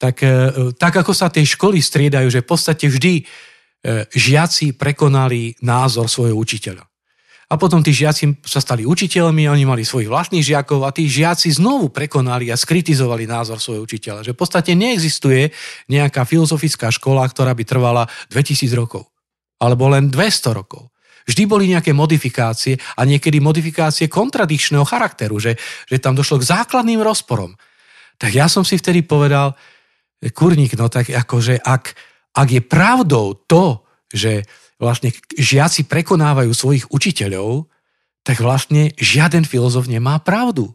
tak, 0.00 0.24
e, 0.24 0.72
tak 0.76 0.96
ako 0.96 1.12
sa 1.12 1.28
tie 1.28 1.44
školy 1.44 1.80
striedajú, 1.80 2.28
že 2.32 2.40
v 2.40 2.48
podstate 2.48 2.88
vždy 2.88 3.14
e, 3.20 3.24
žiaci 4.08 4.72
prekonali 4.76 5.56
názor 5.60 6.08
svojho 6.08 6.36
učiteľa. 6.36 6.84
A 7.46 7.54
potom 7.54 7.78
tí 7.78 7.94
žiaci 7.94 8.42
sa 8.42 8.58
stali 8.58 8.82
učiteľmi, 8.82 9.46
oni 9.46 9.62
mali 9.62 9.86
svojich 9.86 10.10
vlastných 10.10 10.42
žiakov 10.42 10.82
a 10.82 10.90
tí 10.90 11.06
žiaci 11.06 11.54
znovu 11.54 11.94
prekonali 11.94 12.50
a 12.50 12.58
skritizovali 12.58 13.22
názor 13.22 13.62
svojho 13.62 13.86
učiteľa. 13.86 14.26
Že 14.26 14.34
v 14.34 14.40
podstate 14.42 14.72
neexistuje 14.74 15.54
nejaká 15.86 16.26
filozofická 16.26 16.90
škola, 16.90 17.22
ktorá 17.30 17.54
by 17.54 17.62
trvala 17.62 18.10
2000 18.34 18.66
rokov. 18.74 19.06
Alebo 19.62 19.86
len 19.86 20.10
200 20.10 20.58
rokov. 20.58 20.90
Vždy 21.26 21.42
boli 21.46 21.70
nejaké 21.70 21.94
modifikácie 21.94 22.82
a 22.98 23.06
niekedy 23.06 23.38
modifikácie 23.38 24.10
kontradičného 24.10 24.82
charakteru, 24.82 25.38
že, 25.38 25.54
že 25.86 26.02
tam 26.02 26.18
došlo 26.18 26.42
k 26.42 26.50
základným 26.50 26.98
rozporom. 26.98 27.54
Tak 28.18 28.30
ja 28.34 28.50
som 28.50 28.66
si 28.66 28.74
vtedy 28.74 29.06
povedal, 29.06 29.54
kurník, 30.34 30.74
no 30.74 30.90
tak 30.90 31.14
akože 31.14 31.62
ak, 31.62 31.94
ak 32.34 32.48
je 32.50 32.62
pravdou 32.62 33.38
to, 33.46 33.86
že 34.10 34.46
vlastne 34.76 35.12
žiaci 35.36 35.88
prekonávajú 35.88 36.52
svojich 36.52 36.84
učiteľov, 36.92 37.68
tak 38.26 38.42
vlastne 38.42 38.92
žiaden 38.98 39.46
filozof 39.46 39.86
nemá 39.86 40.18
pravdu. 40.18 40.74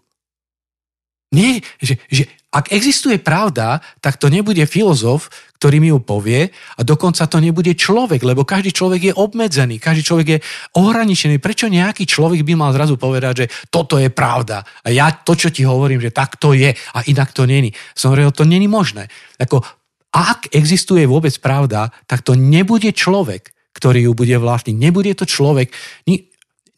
Nie, 1.31 1.63
že, 1.79 1.95
že 2.11 2.27
ak 2.51 2.75
existuje 2.75 3.15
pravda, 3.15 3.79
tak 4.03 4.19
to 4.19 4.27
nebude 4.27 4.59
filozof, 4.67 5.31
ktorý 5.55 5.79
mi 5.79 5.87
ju 5.87 6.03
povie 6.03 6.51
a 6.51 6.81
dokonca 6.83 7.23
to 7.23 7.39
nebude 7.39 7.71
človek, 7.71 8.19
lebo 8.27 8.43
každý 8.43 8.75
človek 8.75 9.01
je 9.11 9.13
obmedzený, 9.15 9.79
každý 9.79 10.03
človek 10.03 10.27
je 10.27 10.39
ohraničený. 10.75 11.39
Prečo 11.39 11.71
nejaký 11.71 12.03
človek 12.03 12.43
by 12.43 12.53
mal 12.59 12.75
zrazu 12.75 12.99
povedať, 12.99 13.47
že 13.47 13.51
toto 13.71 13.95
je 13.95 14.11
pravda 14.11 14.67
a 14.83 14.91
ja 14.91 15.07
to, 15.15 15.31
čo 15.39 15.47
ti 15.47 15.63
hovorím, 15.63 16.03
že 16.03 16.11
tak 16.11 16.35
to 16.35 16.51
je 16.51 16.75
a 16.75 16.99
inak 17.07 17.31
to 17.31 17.47
není. 17.47 17.71
Samozrejme, 17.95 18.35
to 18.35 18.43
není 18.43 18.67
možné. 18.67 19.07
Ako, 19.39 19.63
ak 20.11 20.51
existuje 20.51 21.07
vôbec 21.07 21.31
pravda, 21.39 21.87
tak 22.03 22.27
to 22.27 22.35
nebude 22.35 22.91
človek, 22.91 23.55
ktorý 23.71 24.09
ju 24.09 24.13
bude 24.13 24.35
vlastniť. 24.35 24.75
Nebude 24.75 25.11
to 25.15 25.23
človek, 25.23 25.71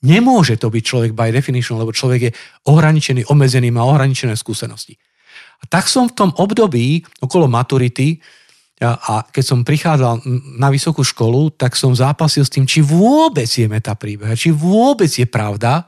Nemôže 0.03 0.59
to 0.59 0.67
byť 0.67 0.83
človek 0.83 1.11
by 1.15 1.31
definition, 1.31 1.79
lebo 1.79 1.95
človek 1.95 2.21
je 2.27 2.31
ohraničený, 2.67 3.31
obmedzený, 3.31 3.71
má 3.71 3.87
ohraničené 3.87 4.35
skúsenosti. 4.35 4.99
A 5.63 5.67
tak 5.71 5.87
som 5.87 6.11
v 6.11 6.15
tom 6.19 6.35
období 6.35 7.07
okolo 7.23 7.47
maturity 7.47 8.19
a, 8.83 9.23
keď 9.23 9.43
som 9.47 9.63
prichádzal 9.63 10.27
na 10.59 10.67
vysokú 10.67 11.07
školu, 11.07 11.55
tak 11.55 11.79
som 11.79 11.95
zápasil 11.95 12.43
s 12.43 12.51
tým, 12.51 12.67
či 12.67 12.83
vôbec 12.83 13.47
je 13.47 13.63
metapríbeh, 13.63 14.35
či 14.35 14.51
vôbec 14.51 15.07
je 15.07 15.23
pravda, 15.23 15.87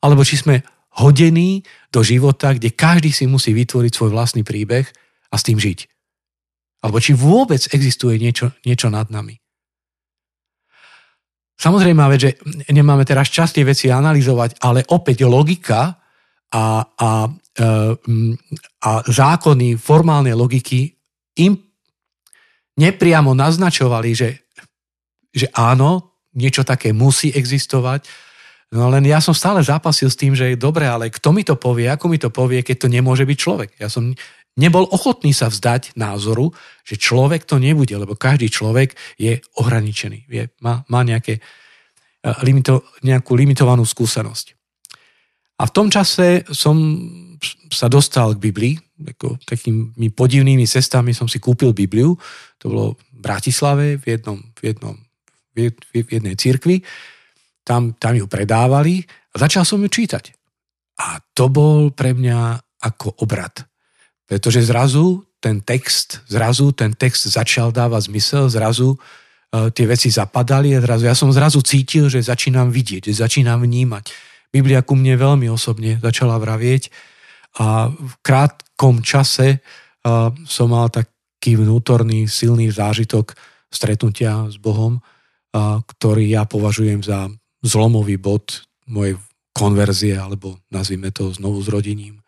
alebo 0.00 0.24
či 0.24 0.40
sme 0.40 0.64
hodení 0.96 1.60
do 1.92 2.00
života, 2.00 2.56
kde 2.56 2.72
každý 2.72 3.12
si 3.12 3.28
musí 3.28 3.52
vytvoriť 3.52 3.92
svoj 3.92 4.16
vlastný 4.16 4.48
príbeh 4.48 4.88
a 5.28 5.36
s 5.36 5.44
tým 5.44 5.60
žiť. 5.60 5.92
Alebo 6.80 7.04
či 7.04 7.12
vôbec 7.12 7.60
existuje 7.68 8.16
niečo, 8.16 8.56
niečo 8.64 8.88
nad 8.88 9.12
nami. 9.12 9.36
Samozrejme, 11.56 12.00
že 12.20 12.36
nemáme 12.68 13.08
teraz 13.08 13.32
čas 13.32 13.52
tie 13.52 13.64
veci 13.64 13.88
analyzovať, 13.88 14.60
ale 14.60 14.84
opäť 14.92 15.24
logika 15.24 15.96
a, 16.52 16.64
a, 16.84 17.10
e, 17.32 17.66
a 18.84 18.90
zákony 19.08 19.80
formálnej 19.80 20.36
logiky 20.36 20.92
im 21.40 21.56
nepriamo 22.76 23.32
naznačovali, 23.32 24.10
že, 24.12 24.52
že 25.32 25.48
áno, 25.56 26.20
niečo 26.36 26.60
také 26.60 26.92
musí 26.92 27.32
existovať, 27.32 28.04
No 28.74 28.90
len 28.90 29.06
ja 29.06 29.22
som 29.22 29.30
stále 29.30 29.62
zápasil 29.62 30.10
s 30.10 30.18
tým, 30.18 30.34
že 30.34 30.50
je 30.50 30.58
dobre, 30.58 30.90
ale 30.90 31.06
kto 31.06 31.30
mi 31.30 31.46
to 31.46 31.54
povie, 31.54 31.86
ako 31.86 32.10
mi 32.10 32.18
to 32.18 32.34
povie, 32.34 32.66
keď 32.66 32.82
to 32.82 32.88
nemôže 32.90 33.22
byť 33.22 33.38
človek. 33.38 33.70
Ja 33.78 33.86
som 33.86 34.10
nebol 34.56 34.88
ochotný 34.88 35.36
sa 35.36 35.52
vzdať 35.52 35.94
názoru, 35.94 36.50
že 36.82 36.96
človek 36.96 37.44
to 37.44 37.60
nebude, 37.60 37.92
lebo 37.92 38.16
každý 38.16 38.48
človek 38.48 38.96
je 39.20 39.38
ohraničený, 39.60 40.18
je, 40.26 40.42
má, 40.64 40.82
má 40.88 41.04
nejaké, 41.04 41.38
e, 41.38 41.40
limito, 42.42 42.82
nejakú 43.04 43.36
limitovanú 43.36 43.84
skúsenosť. 43.84 44.56
A 45.56 45.68
v 45.68 45.72
tom 45.72 45.88
čase 45.88 46.44
som 46.52 46.76
sa 47.72 47.88
dostal 47.88 48.36
k 48.36 48.44
Biblii, 48.48 48.74
ako 48.96 49.36
takými 49.44 50.08
podivnými 50.12 50.64
cestami 50.64 51.12
som 51.12 51.28
si 51.28 51.36
kúpil 51.36 51.76
Bibliu, 51.76 52.16
to 52.56 52.72
bolo 52.72 52.86
v 53.12 53.20
Bratislave 53.20 54.00
v, 54.00 54.04
jednom, 54.16 54.40
v, 54.56 54.72
jednom, 54.72 54.96
v 55.92 56.08
jednej 56.08 56.36
cirkvi, 56.36 56.80
tam, 57.64 57.96
tam 57.96 58.16
ju 58.16 58.24
predávali 58.28 59.04
a 59.32 59.34
začal 59.36 59.68
som 59.68 59.80
ju 59.84 59.88
čítať. 59.88 60.32
A 60.96 61.20
to 61.36 61.52
bol 61.52 61.92
pre 61.92 62.16
mňa 62.16 62.56
ako 62.80 63.20
obrad 63.20 63.68
pretože 64.26 64.66
zrazu 64.66 65.22
ten 65.38 65.62
text, 65.62 66.26
zrazu 66.26 66.74
ten 66.74 66.92
text 66.92 67.30
začal 67.30 67.70
dávať 67.70 68.10
zmysel, 68.10 68.50
zrazu 68.50 68.98
uh, 68.98 69.70
tie 69.70 69.86
veci 69.86 70.10
zapadali 70.10 70.74
a 70.74 70.82
zrazu 70.82 71.06
ja 71.06 71.14
som 71.14 71.30
zrazu 71.30 71.62
cítil, 71.62 72.10
že 72.10 72.26
začínam 72.26 72.74
vidieť, 72.74 73.06
že 73.06 73.22
začínam 73.22 73.62
vnímať. 73.62 74.10
Biblia 74.50 74.82
ku 74.82 74.98
mne 74.98 75.14
veľmi 75.14 75.46
osobne 75.46 76.02
začala 76.02 76.42
vravieť 76.42 76.90
a 77.62 77.88
v 77.94 78.14
krátkom 78.26 79.06
čase 79.06 79.62
uh, 79.62 80.34
som 80.44 80.74
mal 80.74 80.90
taký 80.90 81.54
vnútorný 81.54 82.26
silný 82.26 82.74
zážitok 82.74 83.38
stretnutia 83.70 84.50
s 84.50 84.58
Bohom, 84.58 84.98
uh, 84.98 85.78
ktorý 85.86 86.26
ja 86.26 86.42
považujem 86.42 87.06
za 87.06 87.30
zlomový 87.62 88.18
bod 88.18 88.66
mojej 88.90 89.18
konverzie, 89.54 90.18
alebo 90.18 90.58
nazvime 90.68 91.14
to 91.14 91.32
znovu 91.32 91.62
zrodením 91.62 92.25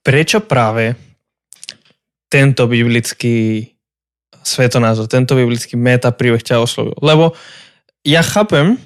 prečo 0.00 0.40
práve 0.40 0.96
tento 2.30 2.66
biblický 2.70 3.68
svetonázor, 4.40 5.10
tento 5.10 5.36
biblický 5.36 5.76
meta 5.76 6.14
príbeh 6.14 6.40
ťa 6.40 6.62
oslovil? 6.62 6.96
Lebo 7.02 7.36
ja 8.06 8.24
chápem, 8.24 8.80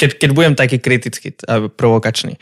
keď, 0.00 0.10
keď 0.16 0.30
budem 0.32 0.54
taký 0.56 0.80
kritický 0.80 1.36
a 1.44 1.68
provokačný, 1.68 2.40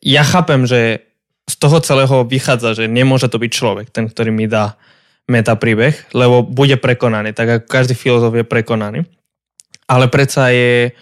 ja 0.00 0.22
chápem, 0.22 0.64
že 0.64 1.04
z 1.50 1.54
toho 1.58 1.82
celého 1.82 2.22
vychádza, 2.22 2.78
že 2.78 2.84
nemôže 2.86 3.26
to 3.26 3.42
byť 3.42 3.50
človek, 3.50 3.86
ten, 3.90 4.06
ktorý 4.06 4.30
mi 4.30 4.46
dá 4.46 4.78
meta 5.26 5.58
príbeh, 5.58 5.94
lebo 6.14 6.46
bude 6.46 6.78
prekonaný, 6.78 7.34
tak 7.34 7.48
ako 7.48 7.64
každý 7.66 7.94
filozof 7.98 8.34
je 8.34 8.46
prekonaný. 8.46 9.06
Ale 9.90 10.06
predsa 10.06 10.54
je 10.54 10.94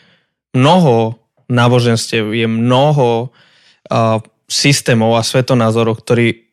mnoho 0.57 1.21
náboženstiev, 1.49 2.33
je 2.33 2.49
mnoho 2.49 3.29
uh, 3.29 4.21
systémov 4.49 5.15
a 5.15 5.23
svetonázorov, 5.23 6.01
ktorí 6.01 6.49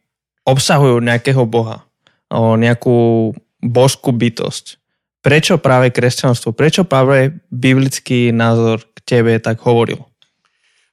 obsahujú 0.45 1.01
nejakého 1.01 1.47
boha, 1.47 1.87
o 2.29 2.59
nejakú 2.59 3.31
božskú 3.63 4.13
bytosť. 4.13 4.77
prečo 5.25 5.57
práve 5.57 5.89
kresťanstvo, 5.89 6.53
prečo 6.53 6.85
práve 6.85 7.33
biblický 7.49 8.29
názor 8.29 8.85
k 8.93 9.17
tebe 9.17 9.33
tak 9.41 9.57
hovoril? 9.65 10.05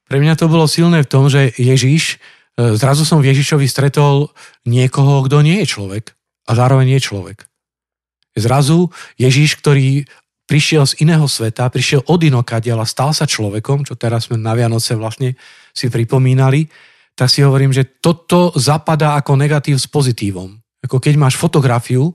Pre 0.08 0.16
mňa 0.16 0.40
to 0.40 0.48
bolo 0.48 0.64
silné 0.64 1.04
v 1.04 1.10
tom, 1.12 1.28
že 1.28 1.52
Ježiš, 1.60 2.16
e, 2.56 2.72
zrazu 2.80 3.04
som 3.04 3.20
v 3.20 3.28
Ježišovi 3.28 3.68
stretol 3.68 4.32
niekoho, 4.64 5.20
kto 5.28 5.44
nie 5.44 5.60
je 5.60 5.76
človek 5.76 6.16
a 6.48 6.56
zároveň 6.56 6.96
je 6.96 7.00
človek. 7.04 7.44
Zrazu 8.32 8.88
Ježiš, 9.20 9.60
ktorý 9.60 10.08
prišiel 10.48 10.88
z 10.88 11.04
iného 11.04 11.28
sveta, 11.28 11.68
prišiel 11.68 12.00
od 12.08 12.20
inokadiaľ 12.24 12.84
a 12.84 12.88
stal 12.88 13.12
sa 13.12 13.28
človekom, 13.28 13.84
čo 13.84 14.00
teraz 14.00 14.32
sme 14.32 14.40
na 14.40 14.56
Vianoce 14.56 14.96
vlastne 14.96 15.36
si 15.76 15.92
pripomínali, 15.92 16.68
tak 17.14 17.28
si 17.28 17.44
hovorím, 17.44 17.72
že 17.72 17.84
toto 18.00 18.52
zapadá 18.56 19.20
ako 19.20 19.36
negatív 19.36 19.76
s 19.76 19.86
pozitívom. 19.86 20.56
Ako 20.82 20.98
keď 20.98 21.14
máš 21.20 21.36
fotografiu 21.38 22.10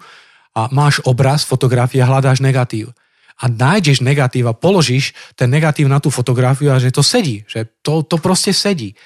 a 0.58 0.68
máš 0.74 1.00
obraz, 1.06 1.46
fotografia, 1.46 2.10
hľadáš 2.10 2.42
negatív. 2.42 2.92
A 3.38 3.46
nájdeš 3.46 4.02
negatív 4.02 4.50
a 4.50 4.58
položíš 4.58 5.14
ten 5.38 5.48
negatív 5.54 5.86
na 5.86 6.02
tú 6.02 6.10
fotografiu 6.10 6.74
a 6.74 6.82
že 6.82 6.90
to 6.90 7.06
sedí, 7.06 7.46
že 7.46 7.70
to, 7.86 8.02
to 8.02 8.18
proste 8.18 8.50
sedí. 8.50 8.98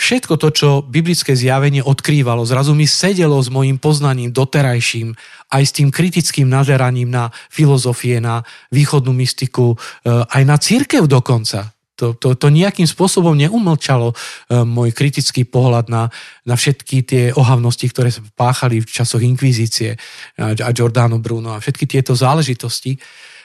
Všetko 0.00 0.40
to, 0.40 0.48
čo 0.48 0.68
biblické 0.80 1.36
zjavenie 1.36 1.84
odkrývalo, 1.84 2.44
zrazu 2.48 2.72
mi 2.72 2.88
sedelo 2.88 3.36
s 3.36 3.52
mojim 3.52 3.76
poznaním 3.76 4.32
doterajším, 4.32 5.12
aj 5.52 5.62
s 5.64 5.76
tým 5.76 5.92
kritickým 5.92 6.48
nazeraním 6.48 7.12
na 7.12 7.28
filozofie, 7.52 8.16
na 8.16 8.40
východnú 8.72 9.12
mystiku, 9.12 9.76
eh, 9.76 10.24
aj 10.24 10.42
na 10.48 10.56
církev 10.56 11.04
dokonca. 11.04 11.72
To, 12.00 12.16
to, 12.16 12.32
to 12.32 12.48
nejakým 12.48 12.88
spôsobom 12.88 13.36
neumlčalo 13.36 14.10
uh, 14.10 14.16
môj 14.64 14.96
kritický 14.96 15.44
pohľad 15.44 15.92
na, 15.92 16.08
na 16.48 16.56
všetky 16.56 16.96
tie 17.04 17.22
ohavnosti, 17.36 17.84
ktoré 17.84 18.08
sa 18.08 18.24
páchali 18.32 18.80
v 18.80 18.88
časoch 18.88 19.20
inkvizície 19.20 20.00
a, 20.40 20.56
a 20.56 20.70
Giordano 20.72 21.20
Bruno 21.20 21.52
a 21.52 21.60
všetky 21.60 21.84
tieto 21.84 22.16
záležitosti. 22.16 22.96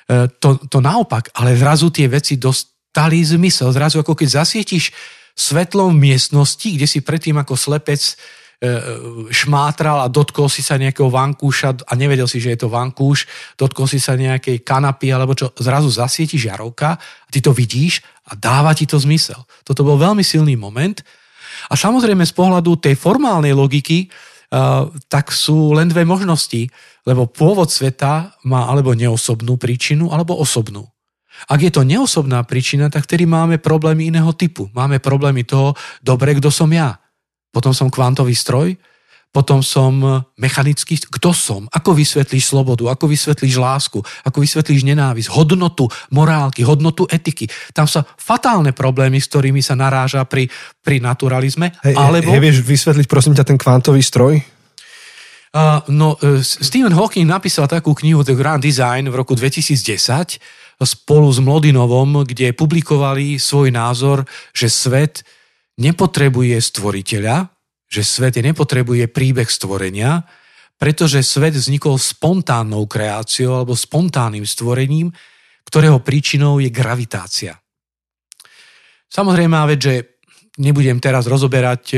Uh, 0.07 0.31
to, 0.39 0.55
to 0.71 0.79
naopak, 0.79 1.35
ale 1.35 1.59
zrazu 1.59 1.91
tie 1.91 2.07
veci 2.07 2.39
dostali 2.39 3.19
zmysel. 3.19 3.75
Zrazu 3.75 3.99
ako 3.99 4.15
keď 4.15 4.41
zasvietiš 4.41 4.95
svetlom 5.35 5.99
v 5.99 6.15
miestnosti, 6.15 6.63
kde 6.63 6.87
si 6.87 7.03
predtým 7.03 7.35
ako 7.35 7.59
slepec 7.59 8.15
E, 8.55 8.71
šmátral 9.35 9.99
a 9.99 10.07
dotkol 10.07 10.47
si 10.47 10.63
sa 10.63 10.79
nejakého 10.79 11.11
vankúša 11.11 11.91
a 11.91 11.93
nevedel 11.99 12.23
si, 12.23 12.39
že 12.39 12.55
je 12.55 12.63
to 12.63 12.71
vankúš, 12.71 13.27
dotkol 13.59 13.83
si 13.83 13.99
sa 13.99 14.15
nejakej 14.15 14.63
kanapy 14.63 15.11
alebo 15.11 15.35
čo, 15.35 15.51
zrazu 15.59 15.91
zasvieti 15.91 16.39
žiarovka 16.39 16.95
a 16.95 17.29
ty 17.29 17.43
to 17.43 17.51
vidíš 17.51 17.99
a 18.25 18.33
dáva 18.33 18.73
ti 18.73 18.89
to 18.89 18.97
zmysel. 18.97 19.45
Toto 19.61 19.85
bol 19.85 20.01
veľmi 20.01 20.25
silný 20.25 20.57
moment 20.57 21.01
a 21.69 21.73
samozrejme 21.77 22.25
z 22.25 22.33
pohľadu 22.33 22.77
tej 22.81 22.97
formálnej 22.97 23.53
logiky 23.53 24.09
uh, 24.09 24.89
tak 25.09 25.29
sú 25.29 25.77
len 25.77 25.89
dve 25.89 26.03
možnosti, 26.03 26.67
lebo 27.05 27.29
pôvod 27.29 27.69
sveta 27.69 28.33
má 28.49 28.65
alebo 28.65 28.97
neosobnú 28.97 29.57
príčinu, 29.61 30.09
alebo 30.09 30.37
osobnú. 30.37 30.89
Ak 31.51 31.59
je 31.59 31.69
to 31.69 31.83
neosobná 31.83 32.41
príčina, 32.47 32.87
tak 32.87 33.05
vtedy 33.05 33.27
máme 33.27 33.59
problémy 33.59 34.07
iného 34.07 34.31
typu. 34.31 34.71
Máme 34.71 35.03
problémy 35.03 35.43
toho, 35.43 35.75
dobre, 35.99 36.31
kto 36.39 36.47
som 36.47 36.71
ja 36.71 36.95
potom 37.55 37.71
som 37.71 37.87
kvantový 37.87 38.35
stroj, 38.35 38.75
potom 39.35 39.59
som 39.59 40.23
mechanický, 40.39 40.95
kto 40.95 41.35
som, 41.35 41.67
ako 41.75 41.91
vysvetlíš 41.91 42.55
slobodu, 42.55 42.87
ako 42.87 43.11
vysvetlíš 43.11 43.59
lásku, 43.59 43.99
ako 44.23 44.37
vysvetlíš 44.39 44.87
nenávisť, 44.87 45.27
hodnotu 45.35 45.91
morálky, 46.15 46.63
hodnotu 46.63 47.03
etiky. 47.11 47.51
Tam 47.75 47.83
sa 47.83 48.07
fatálne 48.15 48.71
problémy, 48.71 49.19
s 49.19 49.27
ktorými 49.27 49.59
sa 49.59 49.75
naráža 49.75 50.23
pri, 50.23 50.47
pri 50.79 51.03
naturalizme. 51.03 51.75
Hej, 51.83 51.99
alebo... 51.99 52.31
hej, 52.31 52.39
vieš 52.39 52.57
vysvetliť 52.63 53.11
prosím 53.11 53.35
ťa 53.35 53.43
ten 53.43 53.59
kvantový 53.59 53.99
stroj? 53.99 54.39
Uh, 55.51 55.83
no, 55.91 56.15
uh, 56.19 56.39
Stephen 56.39 56.95
Hawking 56.95 57.27
napísal 57.27 57.67
takú 57.67 57.91
knihu 57.91 58.23
The 58.23 58.39
Grand 58.39 58.63
Design 58.63 59.11
v 59.11 59.15
roku 59.19 59.35
2010 59.35 60.39
spolu 60.83 61.27
s 61.31 61.39
Mlodinovom, 61.39 62.27
kde 62.27 62.51
publikovali 62.51 63.39
svoj 63.39 63.71
názor, 63.71 64.27
že 64.51 64.67
svet 64.67 65.23
nepotrebuje 65.79 66.59
stvoriteľa, 66.59 67.54
že 67.89 68.01
svet 68.03 68.37
nepotrebuje 68.41 69.07
príbeh 69.09 69.47
stvorenia, 69.47 70.25
pretože 70.75 71.23
svet 71.23 71.55
vznikol 71.55 71.95
spontánnou 71.95 72.83
kreáciou 72.89 73.63
alebo 73.63 73.77
spontánnym 73.77 74.43
stvorením, 74.43 75.13
ktorého 75.65 76.03
príčinou 76.03 76.59
je 76.59 76.69
gravitácia. 76.69 77.55
Samozrejme, 79.07 79.55
vec, 79.71 79.79
že 79.79 79.95
nebudem 80.59 80.99
teraz 80.99 81.27
rozoberať 81.27 81.83
e, 81.95 81.97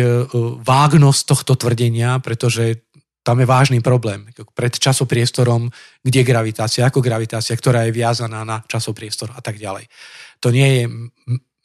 vágnosť 0.62 1.22
tohto 1.26 1.54
tvrdenia, 1.58 2.22
pretože 2.22 2.86
tam 3.26 3.44
je 3.44 3.48
vážny 3.50 3.84
problém. 3.84 4.24
Pred 4.32 4.80
časopriestorom, 4.80 5.68
kde 6.00 6.24
je 6.24 6.30
gravitácia, 6.32 6.88
ako 6.88 7.04
gravitácia, 7.04 7.60
ktorá 7.60 7.84
je 7.84 7.92
viazaná 7.92 8.48
na 8.48 8.64
časopriestor 8.64 9.36
a 9.36 9.44
tak 9.44 9.60
ďalej. 9.60 9.92
To 10.40 10.48
nie 10.48 10.70
je 10.80 10.84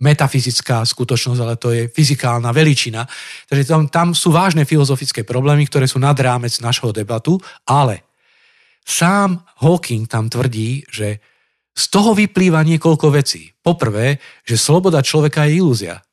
metafyzická 0.03 0.83
skutočnosť, 0.83 1.41
ale 1.41 1.55
to 1.55 1.71
je 1.71 1.87
fyzikálna 1.87 2.51
veličina. 2.51 3.07
Takže 3.47 3.65
tam, 3.65 3.83
tam 3.87 4.09
sú 4.13 4.35
vážne 4.35 4.67
filozofické 4.67 5.23
problémy, 5.23 5.71
ktoré 5.71 5.87
sú 5.87 6.03
nad 6.03 6.19
rámec 6.19 6.53
našho 6.59 6.91
debatu, 6.91 7.39
ale 7.63 8.03
sám 8.83 9.47
Hawking 9.63 10.11
tam 10.11 10.27
tvrdí, 10.27 10.83
že 10.91 11.23
z 11.73 11.85
toho 11.89 12.13
vyplýva 12.13 12.61
niekoľko 12.67 13.09
vecí. 13.15 13.55
Poprvé, 13.65 14.21
že 14.45 14.61
sloboda 14.61 15.01
človeka 15.01 15.49
je 15.49 15.63
ilúzia. 15.63 16.05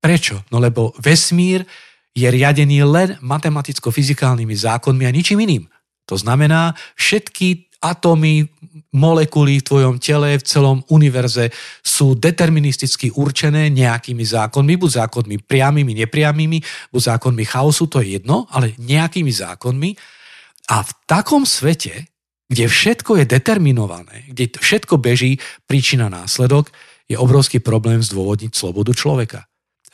Prečo? 0.00 0.42
No 0.50 0.58
lebo 0.58 0.96
vesmír 0.98 1.62
je 2.10 2.26
riadený 2.26 2.82
len 2.82 3.14
matematicko-fyzikálnymi 3.22 4.56
zákonmi 4.56 5.06
a 5.06 5.14
ničím 5.14 5.46
iným. 5.46 5.64
To 6.10 6.18
znamená, 6.18 6.74
všetky 6.98 7.69
atómy, 7.80 8.44
molekuly 8.92 9.60
v 9.60 9.66
tvojom 9.66 9.96
tele, 10.02 10.36
v 10.36 10.44
celom 10.44 10.78
univerze 10.92 11.48
sú 11.80 12.18
deterministicky 12.18 13.14
určené 13.14 13.72
nejakými 13.72 14.22
zákonmi, 14.22 14.74
buď 14.76 14.90
zákonmi 15.06 15.36
priamými, 15.46 15.92
nepriamými, 16.04 16.58
buď 16.92 17.02
zákonmi 17.16 17.44
chaosu, 17.46 17.86
to 17.88 18.04
je 18.04 18.20
jedno, 18.20 18.50
ale 18.52 18.76
nejakými 18.76 19.32
zákonmi. 19.32 19.90
A 20.70 20.82
v 20.84 20.90
takom 21.06 21.48
svete, 21.48 22.10
kde 22.50 22.66
všetko 22.66 23.22
je 23.22 23.24
determinované, 23.30 24.26
kde 24.28 24.58
všetko 24.58 24.98
beží, 24.98 25.38
príčina 25.70 26.10
následok, 26.10 26.68
je 27.10 27.18
obrovský 27.18 27.58
problém 27.58 28.02
zdôvodniť 28.02 28.54
slobodu 28.54 28.94
človeka. 28.94 29.46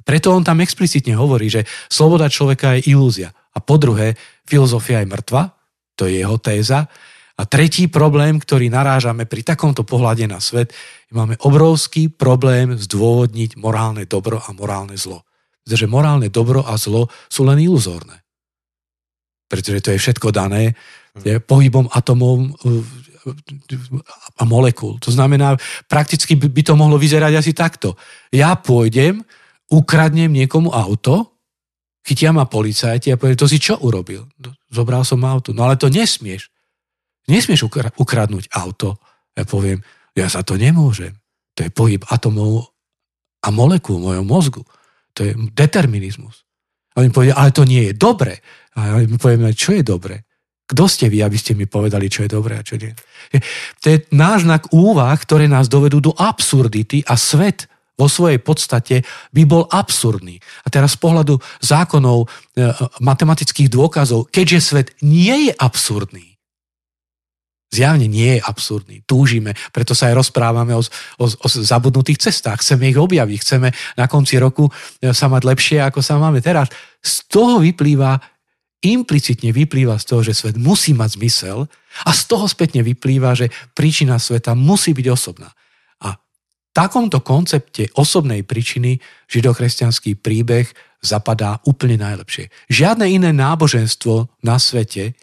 Preto 0.04 0.32
on 0.32 0.44
tam 0.44 0.60
explicitne 0.60 1.16
hovorí, 1.16 1.48
že 1.48 1.64
sloboda 1.88 2.28
človeka 2.28 2.76
je 2.76 2.92
ilúzia. 2.92 3.32
A 3.56 3.58
po 3.60 3.80
druhé, 3.80 4.16
filozofia 4.44 5.00
je 5.00 5.08
mŕtva, 5.08 5.56
to 5.96 6.04
je 6.04 6.20
jeho 6.20 6.36
téza, 6.36 6.88
a 7.36 7.42
tretí 7.44 7.84
problém, 7.92 8.40
ktorý 8.40 8.72
narážame 8.72 9.28
pri 9.28 9.44
takomto 9.44 9.84
pohľade 9.84 10.24
na 10.24 10.40
svet, 10.40 10.72
máme 11.12 11.36
obrovský 11.44 12.08
problém 12.08 12.80
zdôvodniť 12.80 13.60
morálne 13.60 14.08
dobro 14.08 14.40
a 14.40 14.48
morálne 14.56 14.96
zlo. 14.96 15.20
Pretože 15.60 15.86
morálne 15.90 16.32
dobro 16.32 16.64
a 16.64 16.80
zlo 16.80 17.12
sú 17.28 17.44
len 17.44 17.60
iluzórne. 17.60 18.24
Pretože 19.46 19.84
to 19.84 19.92
je 19.92 20.00
všetko 20.00 20.32
dané 20.32 20.74
je 21.24 21.40
pohybom 21.40 21.88
atomov 21.92 22.44
uh, 22.44 22.84
a 24.36 24.42
molekúl. 24.44 25.00
To 25.02 25.10
znamená, 25.10 25.56
prakticky 25.88 26.36
by 26.36 26.62
to 26.62 26.76
mohlo 26.76 27.00
vyzerať 27.00 27.32
asi 27.34 27.52
takto. 27.56 27.96
Ja 28.30 28.54
pôjdem, 28.54 29.24
ukradnem 29.72 30.30
niekomu 30.30 30.70
auto, 30.70 31.34
chytia 32.06 32.30
ma 32.30 32.46
policajti 32.46 33.10
a 33.10 33.18
povie, 33.18 33.34
to 33.34 33.50
si 33.50 33.58
čo 33.58 33.80
urobil? 33.82 34.30
Zobral 34.70 35.02
som 35.02 35.24
auto. 35.26 35.50
No 35.50 35.66
ale 35.66 35.74
to 35.80 35.90
nesmieš. 35.90 36.52
Nesmieš 37.26 37.66
ukradnúť 37.98 38.50
auto. 38.54 39.02
Ja 39.34 39.42
poviem, 39.42 39.82
ja 40.14 40.30
za 40.30 40.46
to 40.46 40.54
nemôžem. 40.54 41.18
To 41.58 41.66
je 41.66 41.70
pohyb 41.74 42.02
atomov 42.08 42.70
a 43.42 43.48
molekúl 43.50 44.00
v 44.00 44.06
mojom 44.12 44.26
mozgu. 44.26 44.62
To 45.16 45.20
je 45.26 45.32
determinizmus. 45.52 46.46
A 46.96 47.04
oni 47.04 47.12
povedia, 47.12 47.36
ale 47.36 47.52
to 47.52 47.68
nie 47.68 47.92
je 47.92 47.94
dobre. 47.96 48.40
A 48.76 49.00
my 49.04 49.16
povieme, 49.20 49.52
čo 49.52 49.76
je 49.76 49.84
dobre? 49.84 50.24
Kto 50.66 50.90
ste 50.90 51.06
vy, 51.06 51.22
aby 51.22 51.38
ste 51.38 51.54
mi 51.54 51.70
povedali, 51.70 52.10
čo 52.10 52.26
je 52.26 52.30
dobré 52.30 52.58
a 52.58 52.66
čo 52.66 52.74
nie? 52.74 52.90
To 53.82 53.86
je 53.86 54.02
náznak 54.10 54.74
úvah, 54.74 55.14
ktoré 55.14 55.46
nás 55.46 55.70
dovedú 55.70 56.02
do 56.02 56.12
absurdity 56.16 57.06
a 57.06 57.14
svet 57.14 57.70
vo 57.96 58.12
svojej 58.12 58.36
podstate 58.42 59.00
by 59.32 59.42
bol 59.48 59.64
absurdný. 59.72 60.36
A 60.64 60.68
teraz 60.68 60.98
z 60.98 61.00
pohľadu 61.00 61.40
zákonov, 61.64 62.28
e, 62.28 62.66
matematických 63.00 63.72
dôkazov, 63.72 64.28
keďže 64.28 64.60
svet 64.60 64.88
nie 65.00 65.48
je 65.48 65.52
absurdný, 65.56 66.35
zjavne 67.76 68.08
nie 68.08 68.38
je 68.38 68.40
absurdný. 68.40 69.04
Túžime, 69.04 69.52
preto 69.70 69.92
sa 69.92 70.08
aj 70.08 70.16
rozprávame 70.16 70.72
o, 70.72 70.80
o, 71.20 71.26
o 71.28 71.46
zabudnutých 71.48 72.24
cestách. 72.28 72.64
Chceme 72.64 72.88
ich 72.88 72.98
objaviť, 72.98 73.38
chceme 73.44 73.68
na 74.00 74.06
konci 74.08 74.40
roku 74.40 74.66
e, 74.66 75.12
sa 75.12 75.28
mať 75.28 75.42
lepšie, 75.44 75.78
ako 75.84 76.00
sa 76.00 76.16
máme 76.16 76.40
teraz. 76.40 76.72
Z 77.04 77.28
toho 77.28 77.60
vyplýva, 77.60 78.16
implicitne 78.80 79.52
vyplýva 79.52 80.00
z 80.00 80.04
toho, 80.08 80.20
že 80.24 80.32
svet 80.32 80.56
musí 80.56 80.96
mať 80.96 81.20
zmysel 81.20 81.68
a 82.08 82.10
z 82.16 82.22
toho 82.24 82.48
spätne 82.48 82.80
vyplýva, 82.80 83.36
že 83.36 83.52
príčina 83.76 84.16
sveta 84.16 84.56
musí 84.56 84.96
byť 84.96 85.06
osobná. 85.12 85.52
A 86.00 86.16
v 86.16 86.20
takomto 86.72 87.20
koncepte 87.20 87.92
osobnej 87.96 88.44
príčiny 88.44 89.00
židokresťanský 89.28 90.20
príbeh 90.20 90.68
zapadá 91.04 91.60
úplne 91.68 92.00
najlepšie. 92.00 92.48
Žiadne 92.72 93.06
iné 93.06 93.30
náboženstvo 93.30 94.42
na 94.42 94.56
svete 94.56 95.14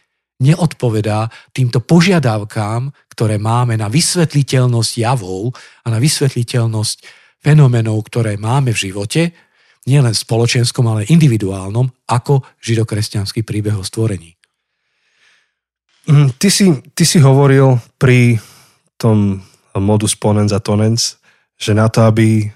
neodpovedá 0.43 1.31
týmto 1.55 1.79
požiadavkám, 1.79 2.91
ktoré 3.07 3.39
máme 3.39 3.79
na 3.79 3.87
vysvetliteľnosť 3.87 4.91
javov 4.99 5.55
a 5.83 5.87
na 5.87 5.97
vysvetliteľnosť 6.03 6.97
fenomenov, 7.39 8.11
ktoré 8.11 8.35
máme 8.35 8.75
v 8.75 8.81
živote, 8.91 9.21
nielen 9.87 10.15
spoločenskom, 10.15 10.83
ale 10.87 11.07
individuálnom, 11.11 11.91
ako 12.07 12.43
židokresťanský 12.63 13.43
príbeh 13.43 13.75
o 13.75 13.83
stvorení. 13.83 14.35
Mm, 16.07 16.35
ty 16.35 16.47
si, 16.51 16.71
ty 16.95 17.03
si 17.07 17.19
hovoril 17.23 17.79
pri 17.95 18.39
tom 18.99 19.43
modus 19.75 20.15
ponens 20.15 20.51
a 20.51 20.59
tonens, 20.59 21.19
že 21.55 21.71
na 21.71 21.87
to, 21.87 22.03
aby 22.07 22.51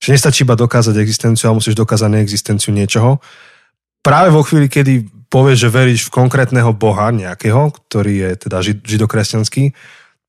že 0.00 0.16
nestačí 0.16 0.48
iba 0.48 0.56
dokázať 0.56 0.96
existenciu, 0.96 1.52
ale 1.52 1.60
musíš 1.60 1.76
dokázať 1.76 2.08
neexistenciu 2.08 2.72
niečoho. 2.72 3.20
Práve 4.00 4.32
vo 4.32 4.40
chvíli, 4.40 4.66
kedy 4.66 5.28
povieš, 5.30 5.68
že 5.68 5.70
veríš 5.70 6.00
v 6.08 6.14
konkrétneho 6.24 6.74
boha 6.74 7.12
nejakého, 7.14 7.70
ktorý 7.70 8.14
je 8.26 8.30
teda 8.48 8.58
židokresťanský, 8.64 9.76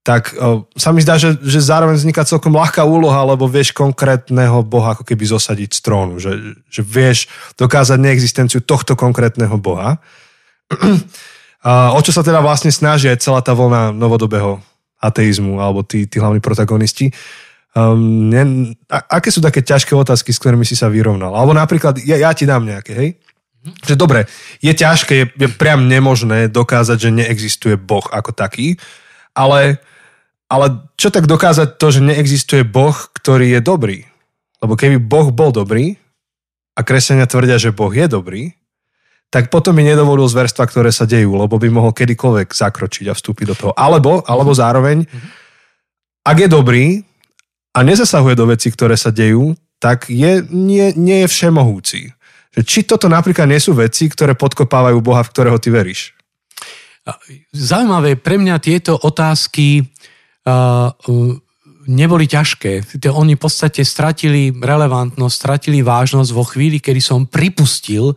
tak 0.01 0.33
o, 0.33 0.65
sa 0.73 0.89
mi 0.89 1.05
zdá, 1.05 1.21
že, 1.21 1.37
že 1.45 1.61
zároveň 1.61 1.93
vzniká 1.93 2.25
celkom 2.25 2.57
ľahká 2.57 2.81
úloha, 2.81 3.21
lebo 3.21 3.45
vieš 3.45 3.69
konkrétneho 3.73 4.65
boha 4.65 4.97
ako 4.97 5.05
keby 5.05 5.29
zosadiť 5.29 5.77
z 5.77 5.79
trónu, 5.81 6.17
že, 6.17 6.57
že 6.73 6.81
vieš 6.81 7.29
dokázať 7.57 8.01
neexistenciu 8.01 8.65
tohto 8.65 8.97
konkrétneho 8.97 9.57
boha. 9.61 10.01
A 11.61 11.93
o 11.93 12.01
čo 12.01 12.09
sa 12.09 12.25
teda 12.25 12.41
vlastne 12.41 12.73
snaží 12.73 13.05
aj 13.05 13.21
celá 13.21 13.37
tá 13.45 13.53
vlna 13.53 13.93
novodobého 13.93 14.57
ateizmu, 14.97 15.61
alebo 15.61 15.85
tí, 15.85 16.09
tí 16.09 16.17
hlavní 16.17 16.41
protagonisti. 16.41 17.13
Um, 17.77 18.33
ne, 18.33 18.73
a, 18.89 19.21
aké 19.21 19.29
sú 19.29 19.45
také 19.45 19.61
ťažké 19.61 19.93
otázky, 19.93 20.33
s 20.33 20.41
ktorými 20.41 20.65
si 20.65 20.73
sa 20.73 20.89
vyrovnal? 20.89 21.29
Alebo 21.37 21.53
napríklad, 21.53 22.01
ja, 22.01 22.17
ja 22.17 22.33
ti 22.33 22.49
dám 22.49 22.65
nejaké, 22.65 22.97
hej? 22.97 23.09
Že 23.61 23.95
dobre, 23.95 24.25
je 24.57 24.73
ťažké, 24.73 25.13
je, 25.13 25.25
je 25.37 25.49
priam 25.53 25.85
nemožné 25.85 26.49
dokázať, 26.49 26.97
že 26.97 27.09
neexistuje 27.13 27.77
Boh 27.77 28.03
ako 28.09 28.33
taký, 28.33 28.81
ale, 29.37 29.77
ale 30.49 30.81
čo 30.97 31.13
tak 31.13 31.29
dokázať 31.29 31.77
to, 31.77 31.87
že 31.93 32.01
neexistuje 32.01 32.65
Boh, 32.65 32.93
ktorý 32.93 33.53
je 33.53 33.61
dobrý? 33.61 33.97
Lebo 34.61 34.73
keby 34.73 34.97
Boh 34.97 35.29
bol 35.29 35.53
dobrý 35.53 36.01
a 36.73 36.81
kresťania 36.81 37.29
tvrdia, 37.29 37.61
že 37.61 37.69
Boh 37.69 37.93
je 37.93 38.09
dobrý, 38.09 38.57
tak 39.31 39.47
potom 39.47 39.77
by 39.77 39.85
nedovolil 39.87 40.27
zverstva, 40.27 40.67
ktoré 40.67 40.91
sa 40.91 41.07
dejú, 41.07 41.39
lebo 41.39 41.55
by 41.55 41.71
mohol 41.71 41.95
kedykoľvek 41.95 42.51
zakročiť 42.51 43.05
a 43.07 43.15
vstúpiť 43.15 43.45
do 43.47 43.55
toho. 43.55 43.71
Alebo, 43.79 44.25
alebo 44.27 44.51
zároveň, 44.51 45.07
ak 46.27 46.37
je 46.37 46.49
dobrý 46.51 46.85
a 47.71 47.79
nezasahuje 47.79 48.35
do 48.35 48.51
vecí, 48.51 48.67
ktoré 48.73 48.99
sa 48.99 49.13
dejú, 49.13 49.55
tak 49.79 50.11
je, 50.11 50.43
nie, 50.51 50.91
nie 50.99 51.23
je 51.25 51.31
všemohúci. 51.31 52.11
Že 52.51 52.61
či 52.67 52.79
toto 52.83 53.07
napríklad 53.07 53.47
nie 53.47 53.59
sú 53.63 53.71
veci, 53.71 54.11
ktoré 54.11 54.35
podkopávajú 54.35 54.99
Boha, 54.99 55.23
v 55.23 55.31
ktorého 55.31 55.57
ty 55.59 55.71
veríš? 55.71 56.11
Zaujímavé, 57.55 58.19
pre 58.19 58.37
mňa 58.37 58.61
tieto 58.61 58.93
otázky 58.93 59.81
uh, 60.45 60.91
neboli 61.89 62.29
ťažké. 62.29 63.01
Oni 63.09 63.33
v 63.33 63.41
podstate 63.41 63.81
stratili 63.81 64.53
relevantnosť, 64.53 65.33
stratili 65.33 65.81
vážnosť 65.81 66.31
vo 66.35 66.45
chvíli, 66.45 66.77
kedy 66.77 67.01
som 67.01 67.25
pripustil, 67.25 68.13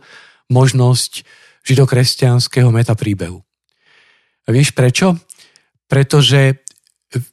možnosť 0.51 1.25
židokresťanského 1.65 2.69
metapríbehu. 2.69 3.41
A 4.45 4.47
vieš 4.53 4.77
prečo? 4.77 5.17
Pretože 5.89 6.61
v 7.09 7.27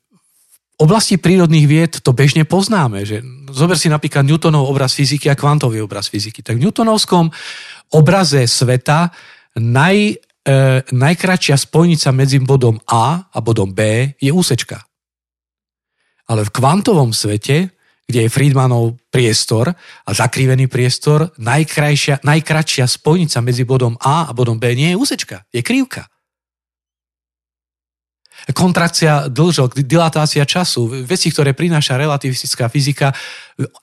oblasti 0.81 1.21
prírodných 1.21 1.67
vied 1.69 1.93
to 2.01 2.17
bežne 2.17 2.49
poznáme. 2.49 3.05
Že 3.05 3.21
zober 3.53 3.77
si 3.79 3.93
napríklad 3.93 4.25
Newtonov 4.25 4.67
obraz 4.67 4.97
fyziky 4.97 5.29
a 5.29 5.38
kvantový 5.38 5.85
obraz 5.85 6.09
fyziky. 6.09 6.41
Tak 6.41 6.57
v 6.57 6.65
Newtonovskom 6.67 7.29
obraze 7.93 8.49
sveta 8.49 9.12
naj, 9.61 9.97
e, 10.17 10.57
najkračšia 10.88 11.57
spojnica 11.61 12.09
medzi 12.17 12.41
bodom 12.41 12.81
A 12.88 13.29
a 13.29 13.38
bodom 13.45 13.71
B 13.71 14.12
je 14.17 14.33
úsečka. 14.33 14.81
Ale 16.27 16.49
v 16.49 16.55
kvantovom 16.55 17.12
svete 17.12 17.71
kde 18.12 18.29
je 18.29 18.35
Friedmanov 18.35 18.99
priestor 19.09 19.73
a 20.05 20.11
zakrivený 20.12 20.69
priestor, 20.69 21.33
najkrajšia, 21.38 22.21
najkračšia 22.21 22.85
spojnica 22.85 23.38
medzi 23.41 23.65
bodom 23.65 23.97
A 23.97 24.29
a 24.29 24.31
bodom 24.37 24.61
B 24.61 24.75
nie 24.77 24.93
je 24.93 25.01
úsečka, 25.01 25.49
je 25.49 25.65
krivka. 25.65 26.11
Kontrakcia 28.51 29.31
dlžok, 29.31 29.87
dilatácia 29.87 30.43
času, 30.43 31.07
veci, 31.07 31.31
ktoré 31.31 31.55
prináša 31.55 31.95
relativistická 31.95 32.67
fyzika, 32.67 33.15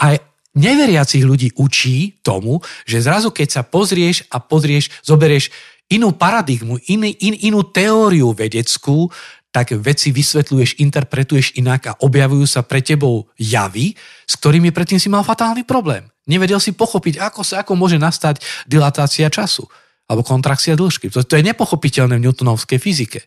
aj 0.03 0.19
neveriacich 0.59 1.23
ľudí 1.23 1.55
učí 1.55 2.19
tomu, 2.19 2.59
že 2.83 2.99
zrazu 2.99 3.31
keď 3.31 3.47
sa 3.47 3.61
pozrieš 3.63 4.27
a 4.27 4.43
pozrieš, 4.43 4.91
zoberieš 5.07 5.53
inú 5.89 6.13
paradigmu, 6.13 6.77
in, 6.91 7.07
in, 7.07 7.35
inú 7.49 7.65
teóriu 7.65 8.35
vedeckú, 8.35 9.09
tak 9.49 9.73
veci 9.81 10.13
vysvetľuješ, 10.13 10.77
interpretuješ 10.77 11.57
inak 11.57 11.81
a 11.89 11.97
objavujú 12.05 12.45
sa 12.45 12.61
pre 12.61 12.85
tebou 12.85 13.25
javy, 13.41 13.97
s 14.29 14.37
ktorými 14.37 14.69
predtým 14.69 15.01
si 15.01 15.09
mal 15.09 15.25
fatálny 15.25 15.65
problém. 15.65 16.05
Nevedel 16.29 16.61
si 16.61 16.77
pochopiť, 16.77 17.17
ako 17.17 17.41
sa 17.41 17.65
ako 17.65 17.73
môže 17.73 17.97
nastať 17.97 18.37
dilatácia 18.69 19.25
času 19.33 19.65
alebo 20.05 20.21
kontrakcia 20.21 20.77
dĺžky. 20.77 21.09
To, 21.09 21.25
to 21.25 21.37
je 21.37 21.47
nepochopiteľné 21.49 22.21
v 22.21 22.25
newtonovskej 22.29 22.77
fyzike. 22.77 23.25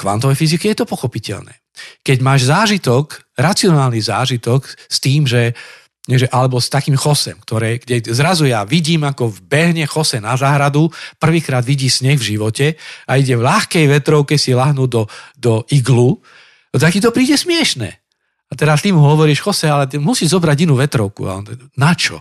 Kvantovej 0.00 0.40
fyzike 0.40 0.72
je 0.72 0.80
to 0.80 0.88
pochopiteľné. 0.88 1.52
Keď 2.00 2.18
máš 2.24 2.48
zážitok, 2.48 3.20
racionálny 3.36 4.00
zážitok 4.00 4.64
s 4.88 4.96
tým, 4.96 5.28
že 5.28 5.52
že, 6.08 6.26
alebo 6.32 6.58
s 6.58 6.72
takým 6.72 6.96
chosem, 6.98 7.36
ktoré, 7.38 7.78
kde 7.78 8.10
zrazu 8.10 8.48
ja 8.48 8.64
vidím, 8.64 9.06
ako 9.06 9.30
vbehne 9.30 9.84
chose 9.86 10.18
na 10.18 10.34
záhradu, 10.34 10.88
prvýkrát 11.20 11.62
vidí 11.62 11.86
sneh 11.86 12.18
v 12.18 12.34
živote 12.34 12.66
a 13.06 13.20
ide 13.20 13.36
v 13.36 13.44
ľahkej 13.46 13.86
vetrovke 13.86 14.34
si 14.40 14.56
lahnúť 14.56 14.88
do, 14.90 15.02
do 15.36 15.54
iglu, 15.70 16.18
no 16.72 16.76
tak 16.80 16.96
ti 16.96 17.04
to 17.04 17.14
príde 17.14 17.36
smiešne. 17.36 18.00
A 18.50 18.52
teraz 18.58 18.82
ty 18.82 18.90
mu 18.90 19.06
hovoríš, 19.06 19.44
chose, 19.44 19.70
ale 19.70 19.86
ty 19.86 20.02
musíš 20.02 20.34
zobrať 20.34 20.66
inú 20.66 20.74
vetrovku. 20.74 21.30
A 21.30 21.38
on, 21.38 21.46
na 21.78 21.94
čo? 21.94 22.18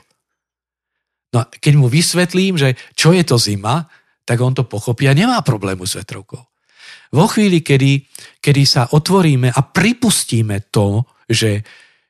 No 1.34 1.50
keď 1.50 1.74
mu 1.80 1.89
vysvetlím, 1.89 2.60
že 2.60 2.78
čo 2.94 3.15
je 3.15 3.26
to 3.26 3.42
zima, 3.42 3.89
tak 4.28 4.38
on 4.38 4.54
to 4.54 4.70
pochopí 4.70 5.10
a 5.10 5.18
nemá 5.18 5.42
problému 5.42 5.89
s 5.89 5.98
vetrovkou. 5.98 6.48
Vo 7.10 7.26
chvíli, 7.26 7.65
kedy, 7.65 8.06
kedy 8.38 8.63
sa 8.65 8.86
otvoríme 8.89 9.50
a 9.50 9.60
pripustíme 9.65 10.69
to, 10.69 11.06
že 11.30 11.62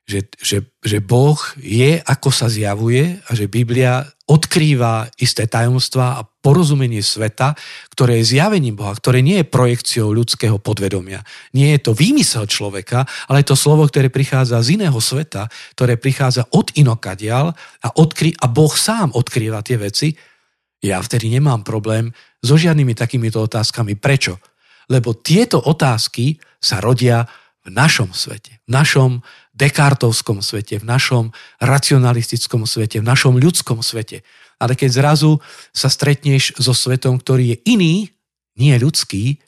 že, 0.09 0.25
že, 0.41 0.57
že 0.81 0.97
Boh 1.05 1.37
je, 1.61 2.01
ako 2.01 2.33
sa 2.33 2.49
zjavuje 2.49 3.21
a 3.21 3.29
že 3.37 3.45
Biblia 3.45 4.01
odkrýva 4.25 5.05
isté 5.21 5.45
tajomstvá 5.45 6.17
a 6.17 6.25
porozumenie 6.25 7.05
sveta, 7.05 7.53
ktoré 7.93 8.17
je 8.21 8.33
zjavením 8.37 8.73
Boha, 8.73 8.97
ktoré 8.97 9.21
nie 9.21 9.37
je 9.41 9.45
projekciou 9.45 10.09
ľudského 10.09 10.57
podvedomia. 10.57 11.21
Nie 11.53 11.77
je 11.77 11.89
to 11.89 11.91
výmysel 11.93 12.49
človeka, 12.49 13.05
ale 13.29 13.45
je 13.45 13.53
to 13.53 13.57
slovo, 13.57 13.85
ktoré 13.85 14.09
prichádza 14.09 14.57
z 14.65 14.81
iného 14.81 14.97
sveta, 14.97 15.45
ktoré 15.77 15.93
prichádza 16.01 16.49
od 16.57 16.73
inokadial 16.73 17.53
a, 17.85 17.87
odkry, 17.93 18.33
a 18.41 18.49
Boh 18.49 18.73
sám 18.73 19.13
odkrýva 19.13 19.61
tie 19.61 19.77
veci. 19.77 20.17
Ja 20.81 20.97
vtedy 21.05 21.29
nemám 21.29 21.61
problém 21.61 22.09
so 22.41 22.57
žiadnymi 22.57 22.97
takýmito 22.97 23.45
otázkami. 23.45 23.93
Prečo? 23.93 24.41
Lebo 24.89 25.13
tieto 25.13 25.61
otázky 25.61 26.41
sa 26.57 26.81
rodia 26.81 27.29
v 27.63 27.69
našom 27.69 28.11
svete, 28.11 28.57
v 28.65 28.69
našom 28.73 29.11
dekartovskom 29.53 30.41
svete, 30.41 30.81
v 30.81 30.87
našom 30.87 31.35
racionalistickom 31.61 32.65
svete, 32.65 33.03
v 33.03 33.05
našom 33.05 33.37
ľudskom 33.37 33.85
svete. 33.85 34.25
Ale 34.59 34.73
keď 34.73 34.89
zrazu 34.91 35.39
sa 35.71 35.87
stretneš 35.87 36.57
so 36.57 36.73
svetom, 36.73 37.21
ktorý 37.21 37.55
je 37.55 37.57
iný, 37.69 37.95
nie 38.59 38.75
ľudský, 38.75 39.39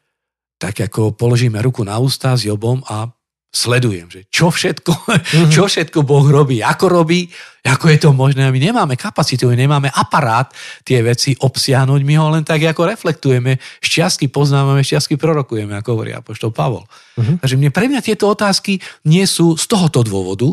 tak 0.62 0.78
ako 0.78 1.18
položíme 1.18 1.58
ruku 1.60 1.82
na 1.82 1.98
ústa 1.98 2.38
s 2.38 2.46
Jobom 2.46 2.86
a 2.86 3.10
sledujem, 3.52 4.08
že 4.08 4.22
čo 4.32 4.48
všetko, 4.48 4.94
mm-hmm. 4.96 5.52
čo 5.52 5.68
všetko 5.68 6.08
Boh 6.08 6.24
robí, 6.24 6.64
ako 6.64 6.88
robí, 6.88 7.28
ako 7.68 7.86
je 7.92 8.00
to 8.00 8.10
možné. 8.16 8.48
My 8.48 8.60
nemáme 8.64 8.96
kapacitu, 8.96 9.52
my 9.52 9.60
nemáme 9.60 9.92
aparát 9.92 10.48
tie 10.88 11.04
veci 11.04 11.36
obsiahnuť, 11.36 12.00
my 12.08 12.16
ho 12.16 12.32
len 12.32 12.48
tak 12.48 12.64
ako 12.64 12.88
reflektujeme, 12.88 13.60
šťastky 13.84 14.32
poznávame, 14.32 14.88
šťastky 14.88 15.20
prorokujeme, 15.20 15.76
ako 15.76 16.00
hovorí 16.00 16.16
apoštol 16.16 16.56
Pavol. 16.56 16.88
Mm-hmm. 17.20 17.44
Takže 17.44 17.56
mne, 17.60 17.70
pre 17.76 17.86
mňa 17.92 18.02
tieto 18.02 18.32
otázky 18.32 18.80
nie 19.04 19.28
sú 19.28 19.60
z 19.60 19.68
tohoto 19.68 20.00
dôvodu, 20.00 20.48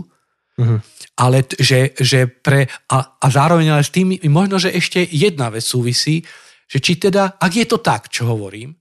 mm-hmm. 0.58 0.78
ale 1.22 1.46
že, 1.54 1.94
že 2.02 2.26
pre, 2.26 2.66
a, 2.90 3.14
a 3.14 3.26
zároveň 3.30 3.78
ale 3.78 3.86
s 3.86 3.94
tým 3.94 4.18
možno, 4.26 4.58
že 4.58 4.74
ešte 4.74 5.06
jedna 5.06 5.54
vec 5.54 5.62
súvisí, 5.62 6.26
že 6.66 6.82
či 6.82 6.98
teda, 6.98 7.38
ak 7.38 7.52
je 7.54 7.66
to 7.70 7.78
tak, 7.78 8.10
čo 8.10 8.26
hovorím, 8.26 8.74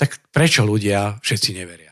tak 0.00 0.18
prečo 0.32 0.64
ľudia 0.64 1.20
všetci 1.20 1.50
neveria? 1.52 1.91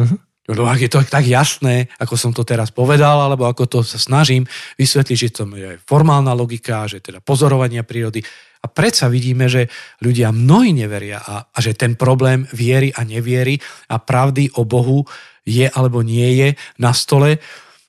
Uh-huh. 0.00 0.18
No 0.50 0.66
ak 0.66 0.82
je 0.82 0.90
to 0.90 1.04
tak 1.06 1.28
jasné, 1.30 1.86
ako 2.02 2.18
som 2.18 2.32
to 2.34 2.42
teraz 2.42 2.74
povedal, 2.74 3.22
alebo 3.22 3.46
ako 3.46 3.70
to 3.70 3.78
sa 3.86 4.02
snažím 4.02 4.42
vysvetliť, 4.74 5.16
že 5.16 5.30
to 5.30 5.46
je 5.54 5.78
formálna 5.86 6.34
logika, 6.34 6.90
že 6.90 6.98
teda 6.98 7.22
pozorovania 7.22 7.86
prírody. 7.86 8.18
A 8.60 8.66
predsa 8.66 9.06
vidíme, 9.06 9.46
že 9.46 9.70
ľudia 10.02 10.34
mnohí 10.34 10.74
neveria 10.74 11.22
a, 11.22 11.46
a 11.48 11.58
že 11.62 11.78
ten 11.78 11.94
problém 11.94 12.44
viery 12.50 12.90
a 12.90 13.06
neviery 13.06 13.56
a 13.88 14.02
pravdy 14.02 14.50
o 14.58 14.66
Bohu 14.66 15.06
je 15.46 15.70
alebo 15.70 16.02
nie 16.02 16.28
je 16.42 16.48
na 16.82 16.92
stole, 16.92 17.40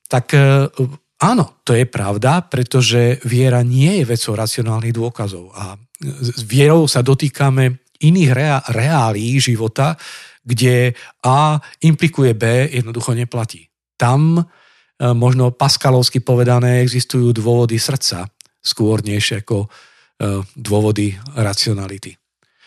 tak 0.08 0.32
e, 0.38 0.70
áno, 1.20 1.46
to 1.68 1.76
je 1.76 1.84
pravda, 1.90 2.46
pretože 2.48 3.20
viera 3.28 3.66
nie 3.66 4.00
je 4.00 4.08
vecou 4.08 4.38
racionálnych 4.38 4.96
dôkazov. 4.96 5.52
A 5.58 5.76
s 6.00 6.42
vierou 6.48 6.88
sa 6.88 7.04
dotýkame 7.04 7.84
iných 8.02 8.32
rea- 8.32 8.66
reálí 8.72 9.38
života, 9.44 10.00
kde 10.42 10.98
A 11.26 11.62
implikuje 11.86 12.34
B, 12.34 12.70
jednoducho 12.74 13.14
neplatí. 13.14 13.70
Tam 13.98 14.42
e, 14.42 14.44
možno 15.14 15.54
paskalovsky 15.54 16.20
povedané 16.20 16.82
existujú 16.82 17.30
dôvody 17.34 17.78
srdca 17.78 18.26
skôr 18.62 19.02
než 19.06 19.42
ako 19.42 19.66
e, 19.66 19.68
dôvody 20.58 21.18
racionality. 21.38 22.18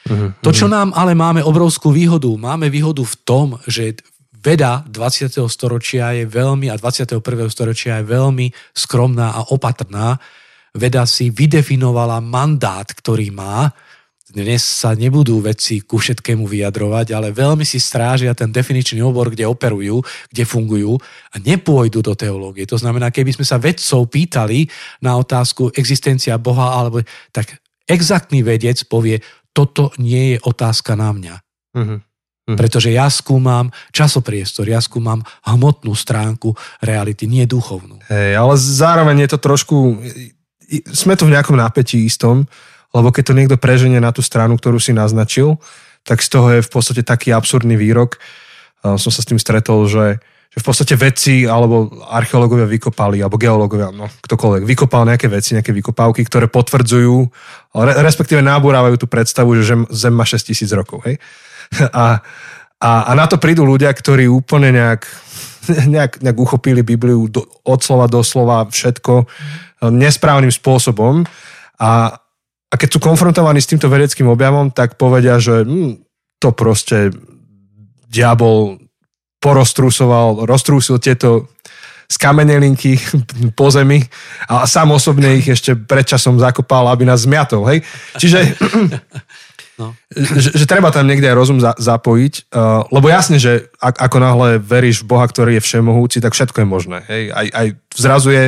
Uh-huh. 0.05 0.37
To, 0.45 0.51
čo 0.53 0.69
nám 0.69 0.93
ale 0.93 1.17
máme 1.17 1.41
obrovskú 1.41 1.89
výhodu, 1.89 2.29
máme 2.37 2.69
výhodu 2.69 3.01
v 3.01 3.17
tom, 3.25 3.57
že 3.65 3.97
veda 4.45 4.85
20. 4.85 5.33
storočia 5.49 6.13
je 6.13 6.29
veľmi 6.29 6.69
a 6.69 6.77
21. 6.77 7.25
storočia 7.49 8.05
je 8.05 8.13
veľmi 8.13 8.53
skromná 8.77 9.33
a 9.33 9.41
opatrná. 9.49 10.21
Veda 10.77 11.09
si 11.09 11.33
vydefinovala 11.33 12.21
mandát, 12.21 12.85
ktorý 12.85 13.33
má. 13.33 13.73
Dnes 14.35 14.67
sa 14.67 14.99
nebudú 14.99 15.39
veci 15.39 15.79
ku 15.87 16.03
všetkému 16.03 16.43
vyjadrovať, 16.51 17.15
ale 17.15 17.31
veľmi 17.31 17.63
si 17.63 17.79
strážia 17.79 18.35
ten 18.35 18.51
definičný 18.51 18.99
obor, 18.99 19.31
kde 19.31 19.47
operujú, 19.47 20.03
kde 20.27 20.43
fungujú 20.43 20.99
a 21.31 21.39
nepôjdu 21.39 22.03
do 22.03 22.19
teológie. 22.19 22.67
To 22.67 22.75
znamená, 22.75 23.15
keby 23.15 23.31
sme 23.31 23.47
sa 23.47 23.63
vedcov 23.63 24.11
pýtali 24.11 24.67
na 25.07 25.15
otázku 25.15 25.71
existencia 25.79 26.35
Boha, 26.35 26.75
alebo 26.75 26.99
tak 27.31 27.63
exaktný 27.87 28.43
vedec 28.43 28.83
povie, 28.91 29.23
toto 29.55 29.95
nie 30.03 30.35
je 30.35 30.39
otázka 30.43 30.99
na 30.99 31.15
mňa. 31.15 31.35
Uh-huh. 31.79 32.03
Uh-huh. 32.03 32.59
Pretože 32.59 32.91
ja 32.91 33.07
skúmam 33.15 33.71
časopriestor, 33.95 34.67
ja 34.67 34.83
skúmam 34.83 35.23
hmotnú 35.47 35.95
stránku 35.95 36.59
reality, 36.83 37.31
nie 37.31 37.47
duchovnú. 37.47 38.03
Hej, 38.11 38.35
ale 38.35 38.55
zároveň 38.59 39.25
je 39.25 39.29
to 39.31 39.39
trošku... 39.39 39.77
Sme 40.91 41.15
tu 41.15 41.31
v 41.31 41.39
nejakom 41.39 41.55
napätí 41.55 42.03
istom, 42.03 42.51
lebo 42.95 43.11
keď 43.11 43.23
to 43.27 43.37
niekto 43.37 43.57
preženie 43.59 43.99
na 43.99 44.15
tú 44.15 44.23
stranu, 44.23 44.55
ktorú 44.55 44.79
si 44.79 44.95
naznačil, 44.95 45.59
tak 46.07 46.23
z 46.23 46.29
toho 46.31 46.49
je 46.55 46.61
v 46.63 46.71
podstate 46.71 47.03
taký 47.03 47.35
absurdný 47.35 47.75
výrok. 47.75 48.23
Som 48.85 49.11
sa 49.11 49.21
s 49.21 49.29
tým 49.29 49.41
stretol, 49.41 49.91
že 49.91 50.23
že 50.55 50.63
v 50.63 50.67
podstate 50.71 50.95
vedci 50.95 51.35
alebo 51.51 51.91
archeológovia 52.15 52.71
vykopali, 52.71 53.19
alebo 53.19 53.35
geológovia, 53.35 53.91
no 53.91 54.07
ktokoľvek, 54.07 54.63
vykopal 54.63 55.03
nejaké 55.03 55.27
veci, 55.27 55.59
nejaké 55.59 55.75
vykopávky, 55.75 56.23
ktoré 56.23 56.47
potvrdzujú, 56.47 57.27
respektíve 57.75 58.39
náburávajú 58.39 58.95
tú 59.03 59.11
predstavu, 59.11 59.59
že 59.59 59.75
Zem 59.91 60.15
má 60.15 60.23
6 60.23 60.55
tisíc 60.55 60.71
rokov. 60.71 61.03
Hej? 61.11 61.19
A, 61.91 62.23
a, 62.79 62.91
a 63.09 63.13
na 63.17 63.25
to 63.25 63.41
prídu 63.41 63.65
ľudia, 63.65 63.89
ktorí 63.91 64.29
úplne 64.29 64.71
nejak, 64.71 65.03
nejak, 65.95 66.23
nejak 66.23 66.39
uchopili 66.39 66.87
Bibliu 66.87 67.27
do, 67.27 67.49
od 67.67 67.81
slova 67.83 68.07
do 68.07 68.21
slova 68.23 68.69
všetko 68.69 69.27
nesprávnym 69.91 70.53
spôsobom 70.53 71.25
a, 71.81 72.21
a 72.75 72.79
keď 72.79 72.89
sú 72.91 72.99
konfrontovaní 72.99 73.63
s 73.63 73.71
týmto 73.71 73.87
vedeckým 73.87 74.27
objavom, 74.27 74.75
tak 74.75 74.99
povedia, 74.99 75.39
že 75.39 75.63
hm, 75.63 76.03
to 76.43 76.51
proste 76.51 77.15
diabol 78.11 78.83
poroztrúsoval, 79.39 80.43
roztrúsil 80.43 80.99
tieto 80.99 81.47
skamenelinky 82.11 82.99
po 83.59 83.71
zemi 83.71 84.03
a 84.51 84.67
sám 84.67 84.91
osobne 84.91 85.39
ich 85.39 85.47
ešte 85.47 85.79
predčasom 85.79 86.43
zakopal, 86.43 86.91
aby 86.91 87.07
nás 87.07 87.23
zmiatol. 87.23 87.63
Hej? 87.71 87.87
Čiže 88.19 88.59
no. 89.81 89.95
že, 90.43 90.51
že 90.59 90.65
treba 90.67 90.91
tam 90.91 91.07
niekde 91.07 91.31
aj 91.31 91.37
rozum 91.39 91.63
za, 91.63 91.79
zapojiť, 91.79 92.51
uh, 92.51 92.91
lebo 92.91 93.07
jasne, 93.07 93.39
že 93.39 93.71
ak, 93.79 94.03
ako 94.03 94.17
náhle 94.19 94.49
veríš 94.59 95.07
v 95.07 95.15
Boha, 95.15 95.31
ktorý 95.31 95.63
je 95.63 95.65
všemohúci, 95.65 96.19
tak 96.19 96.35
všetko 96.35 96.65
je 96.65 96.69
možné. 96.69 96.99
Hej? 97.07 97.23
Aj, 97.31 97.47
aj 97.55 97.67
zrazu 97.95 98.35
je 98.35 98.45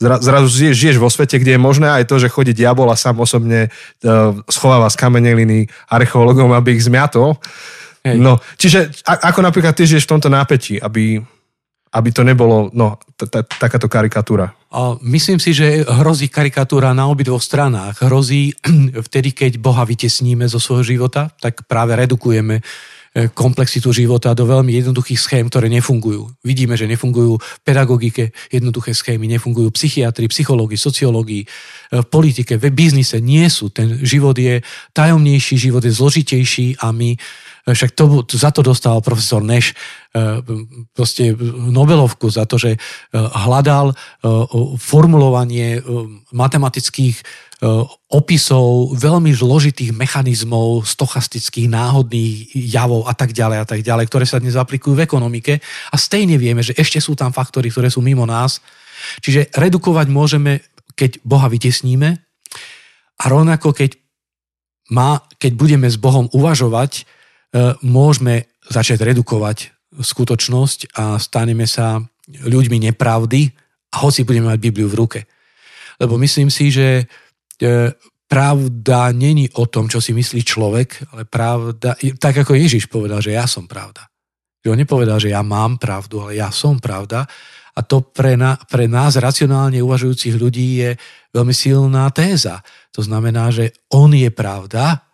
zrazu 0.00 0.48
žiješ, 0.50 0.76
žiješ 0.76 0.96
vo 0.98 1.10
svete, 1.10 1.38
kde 1.38 1.54
je 1.54 1.60
možné 1.60 1.88
aj 1.90 2.10
to, 2.10 2.18
že 2.18 2.32
chodí 2.32 2.50
diabol 2.50 2.90
a 2.90 2.98
sám 2.98 3.22
osobne 3.22 3.70
uh, 3.70 4.34
schováva 4.50 4.90
z 4.90 4.98
kameneliny 4.98 5.70
archeológom, 5.86 6.50
aby 6.50 6.74
ich 6.74 6.84
zmiatol. 6.84 7.38
Hej. 8.04 8.20
No, 8.20 8.36
čiže 8.60 8.92
ako 9.06 9.40
napríklad 9.40 9.72
ty 9.72 9.88
žiješ 9.88 10.04
v 10.04 10.12
tomto 10.12 10.28
nápetí, 10.28 10.76
aby, 10.76 11.16
aby 11.96 12.08
to 12.12 12.20
nebolo 12.20 12.68
no, 12.76 13.00
t- 13.16 13.24
t- 13.24 13.48
takáto 13.56 13.88
karikatúra? 13.88 14.52
Myslím 15.00 15.40
si, 15.40 15.56
že 15.56 15.86
hrozí 15.86 16.28
karikatúra 16.28 16.92
na 16.92 17.08
obidvoch 17.08 17.40
stranách. 17.40 18.04
Hrozí 18.04 18.52
vtedy, 19.08 19.32
keď 19.32 19.56
Boha 19.56 19.88
vytesníme 19.88 20.44
zo 20.50 20.60
svojho 20.60 20.84
života, 20.84 21.32
tak 21.40 21.64
práve 21.64 21.96
redukujeme 21.96 22.60
e, 22.60 22.62
komplexitu 23.14 23.94
života 23.94 24.34
do 24.34 24.42
veľmi 24.42 24.74
jednoduchých 24.74 25.20
schém, 25.22 25.46
ktoré 25.46 25.70
nefungujú. 25.70 26.34
Vidíme, 26.42 26.74
že 26.74 26.90
nefungujú 26.90 27.38
v 27.38 27.60
pedagogike 27.62 28.34
jednoduché 28.50 28.90
schémy, 28.90 29.30
nefungujú 29.30 29.70
psychiatri, 29.70 30.26
psychológii, 30.26 30.74
sociológii, 30.74 31.42
e, 31.46 31.48
v 32.02 32.06
politike, 32.10 32.58
v 32.58 32.74
biznise 32.74 33.22
nie 33.22 33.46
sú. 33.46 33.70
Ten 33.70 34.02
život 34.02 34.34
je 34.34 34.58
tajomnejší, 34.90 35.54
život 35.54 35.86
je 35.86 35.94
zložitejší 35.94 36.82
a 36.82 36.90
my 36.90 37.14
však 37.64 37.96
to, 37.96 38.28
za 38.28 38.52
to 38.52 38.60
dostal 38.60 39.00
profesor 39.00 39.40
Neš 39.40 39.72
e, 39.72 39.74
proste 40.92 41.32
Nobelovku 41.48 42.28
za 42.28 42.44
to, 42.44 42.60
že 42.60 42.76
e, 42.76 42.78
hľadal 43.16 43.92
e, 43.92 43.94
formulovanie 44.76 45.80
matematických 46.28 47.16
opisov 48.12 48.92
veľmi 48.94 49.32
zložitých 49.32 49.96
mechanizmov, 49.96 50.84
stochastických, 50.84 51.72
náhodných 51.72 52.52
javov 52.52 53.08
a 53.08 53.16
tak 53.16 53.32
ďalej 53.32 53.58
a 53.62 53.66
tak 53.66 53.80
ďalej, 53.80 54.04
ktoré 54.12 54.24
sa 54.28 54.38
dnes 54.38 54.54
aplikujú 54.54 54.94
v 54.94 55.04
ekonomike 55.08 55.58
a 55.64 55.96
stejne 55.96 56.36
vieme, 56.36 56.60
že 56.60 56.76
ešte 56.76 57.00
sú 57.00 57.16
tam 57.16 57.32
faktory, 57.32 57.72
ktoré 57.72 57.88
sú 57.88 58.04
mimo 58.04 58.28
nás. 58.28 58.60
Čiže 59.24 59.52
redukovať 59.56 60.06
môžeme, 60.12 60.60
keď 60.92 61.24
Boha 61.24 61.48
vytesníme 61.48 62.20
a 63.18 63.24
rovnako 63.26 63.72
keď, 63.72 63.96
má, 64.92 65.24
keď 65.40 65.52
budeme 65.56 65.88
s 65.88 65.96
Bohom 65.96 66.28
uvažovať, 66.30 67.08
E, 67.54 67.78
môžeme 67.86 68.50
začať 68.66 69.06
redukovať 69.06 69.70
skutočnosť 69.94 70.98
a 70.98 71.22
staneme 71.22 71.70
sa 71.70 72.02
ľuďmi 72.26 72.90
nepravdy 72.90 73.54
a 73.94 74.02
hoci 74.02 74.26
budeme 74.26 74.50
mať 74.50 74.58
Bibliu 74.58 74.90
v 74.90 74.98
ruke. 74.98 75.20
Lebo 76.02 76.18
myslím 76.18 76.50
si, 76.50 76.74
že 76.74 76.88
e, 76.98 77.04
pravda 78.28 79.12
není 79.14 79.46
o 79.54 79.66
tom, 79.70 79.86
čo 79.86 80.00
si 80.00 80.10
myslí 80.10 80.42
človek, 80.42 81.14
ale 81.14 81.22
pravda, 81.28 81.94
tak 82.18 82.42
ako 82.42 82.56
Ježiš 82.58 82.90
povedal, 82.90 83.22
že 83.22 83.36
ja 83.36 83.46
som 83.46 83.68
pravda. 83.68 84.08
Že 84.64 84.72
on 84.74 84.80
nepovedal, 84.80 85.18
že 85.20 85.30
ja 85.30 85.44
mám 85.44 85.76
pravdu, 85.76 86.24
ale 86.24 86.40
ja 86.40 86.48
som 86.48 86.80
pravda. 86.80 87.28
A 87.74 87.80
to 87.82 88.00
pre, 88.00 88.38
na, 88.38 88.56
pre 88.56 88.86
nás 88.88 89.18
racionálne 89.18 89.82
uvažujúcich 89.82 90.34
ľudí 90.38 90.82
je 90.82 90.90
veľmi 91.34 91.54
silná 91.54 92.08
téza. 92.14 92.64
To 92.94 93.02
znamená, 93.02 93.50
že 93.50 93.74
on 93.92 94.14
je 94.14 94.30
pravda 94.30 95.04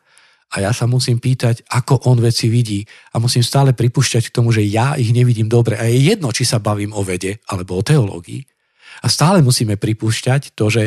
a 0.50 0.56
ja 0.60 0.70
sa 0.74 0.84
musím 0.84 1.18
pýtať, 1.18 1.66
ako 1.66 2.10
on 2.10 2.20
veci 2.20 2.52
vidí 2.52 2.84
a 3.14 3.22
musím 3.22 3.40
stále 3.40 3.72
pripúšťať 3.72 4.28
k 4.28 4.34
tomu, 4.34 4.52
že 4.52 4.66
ja 4.66 4.98
ich 4.98 5.10
nevidím 5.14 5.48
dobre 5.48 5.78
a 5.78 5.88
je 5.88 6.14
jedno, 6.14 6.30
či 6.34 6.44
sa 6.44 6.60
bavím 6.60 6.92
o 6.92 7.00
vede 7.00 7.40
alebo 7.48 7.80
o 7.80 7.86
teológii 7.86 8.44
a 9.00 9.06
stále 9.08 9.40
musíme 9.40 9.78
pripúšťať 9.80 10.52
to, 10.58 10.68
že, 10.68 10.84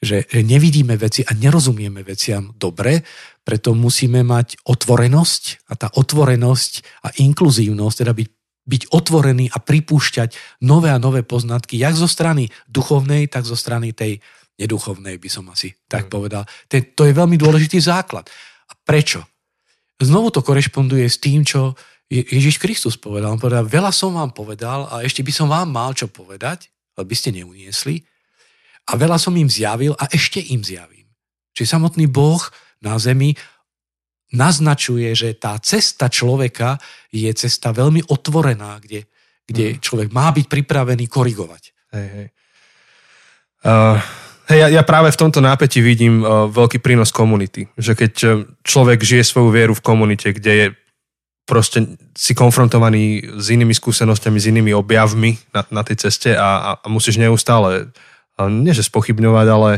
že 0.00 0.24
nevidíme 0.32 0.96
veci 0.96 1.20
a 1.20 1.36
nerozumieme 1.36 2.00
veciam 2.00 2.56
dobre, 2.56 3.04
preto 3.44 3.76
musíme 3.76 4.24
mať 4.24 4.64
otvorenosť 4.64 5.68
a 5.68 5.76
tá 5.76 5.88
otvorenosť 5.92 7.04
a 7.04 7.08
inkluzívnosť, 7.20 7.96
teda 8.00 8.12
byť 8.16 8.28
byť 8.60 8.92
otvorený 8.92 9.50
a 9.50 9.58
pripúšťať 9.58 10.62
nové 10.62 10.94
a 10.94 11.02
nové 11.02 11.26
poznatky, 11.26 11.80
jak 11.80 11.96
zo 11.98 12.06
strany 12.06 12.52
duchovnej, 12.70 13.26
tak 13.26 13.42
zo 13.42 13.58
strany 13.58 13.90
tej 13.90 14.22
neduchovnej, 14.60 15.16
by 15.16 15.28
som 15.32 15.48
asi 15.50 15.74
tak 15.90 16.06
mm. 16.06 16.10
povedal. 16.12 16.44
To 16.70 17.02
je 17.08 17.16
veľmi 17.16 17.40
dôležitý 17.40 17.80
základ. 17.80 18.28
A 18.70 18.72
prečo? 18.76 19.24
Znovu 19.98 20.30
to 20.30 20.44
korešponduje 20.44 21.08
s 21.08 21.18
tým, 21.18 21.42
čo 21.42 21.74
Ježiš 22.12 22.60
Kristus 22.60 23.00
povedal. 23.00 23.32
On 23.32 23.40
povedal, 23.40 23.66
veľa 23.66 23.90
som 23.90 24.14
vám 24.14 24.30
povedal 24.36 24.86
a 24.92 25.02
ešte 25.02 25.24
by 25.24 25.32
som 25.34 25.48
vám 25.48 25.68
mal 25.72 25.96
čo 25.96 26.06
povedať, 26.06 26.68
ale 26.94 27.04
by 27.08 27.16
ste 27.16 27.32
neuniesli. 27.36 28.04
A 28.90 28.98
veľa 28.98 29.16
som 29.22 29.34
im 29.38 29.46
zjavil 29.46 29.94
a 29.94 30.10
ešte 30.10 30.42
im 30.42 30.66
zjavím. 30.66 31.06
Čiže 31.54 31.78
samotný 31.78 32.10
Boh 32.10 32.42
na 32.82 32.98
zemi 32.98 33.38
naznačuje, 34.34 35.10
že 35.14 35.34
tá 35.38 35.58
cesta 35.62 36.10
človeka 36.10 36.78
je 37.10 37.30
cesta 37.34 37.74
veľmi 37.74 38.10
otvorená, 38.10 38.78
kde, 38.82 39.06
kde 39.46 39.74
mm. 39.74 39.76
človek 39.82 40.08
má 40.14 40.30
byť 40.30 40.46
pripravený 40.46 41.06
korigovať. 41.10 41.62
Hej, 41.94 42.08
hej. 42.14 42.26
Uh, 43.66 43.98
Hej, 44.50 44.66
ja, 44.66 44.68
ja 44.68 44.82
práve 44.82 45.14
v 45.14 45.20
tomto 45.22 45.38
nápeti 45.38 45.78
vidím 45.78 46.26
uh, 46.26 46.50
veľký 46.50 46.82
prínos 46.82 47.14
komunity. 47.14 47.70
Že 47.78 47.92
keď 47.94 48.12
uh, 48.26 48.30
človek 48.66 48.98
žije 48.98 49.22
svoju 49.22 49.54
vieru 49.54 49.78
v 49.78 49.86
komunite, 49.86 50.34
kde 50.34 50.52
je 50.58 50.66
proste 51.46 51.98
si 52.18 52.34
konfrontovaný 52.34 53.30
s 53.38 53.46
inými 53.54 53.70
skúsenostiami, 53.70 54.38
s 54.42 54.50
inými 54.50 54.74
objavmi 54.74 55.38
na, 55.54 55.62
na 55.70 55.82
tej 55.86 56.06
ceste 56.06 56.34
a, 56.34 56.50
a, 56.58 56.70
a 56.82 56.86
musíš 56.90 57.22
neustále, 57.22 57.94
nie 58.48 58.72
že 58.72 58.86
spochybňovať, 58.86 59.46
ale 59.50 59.70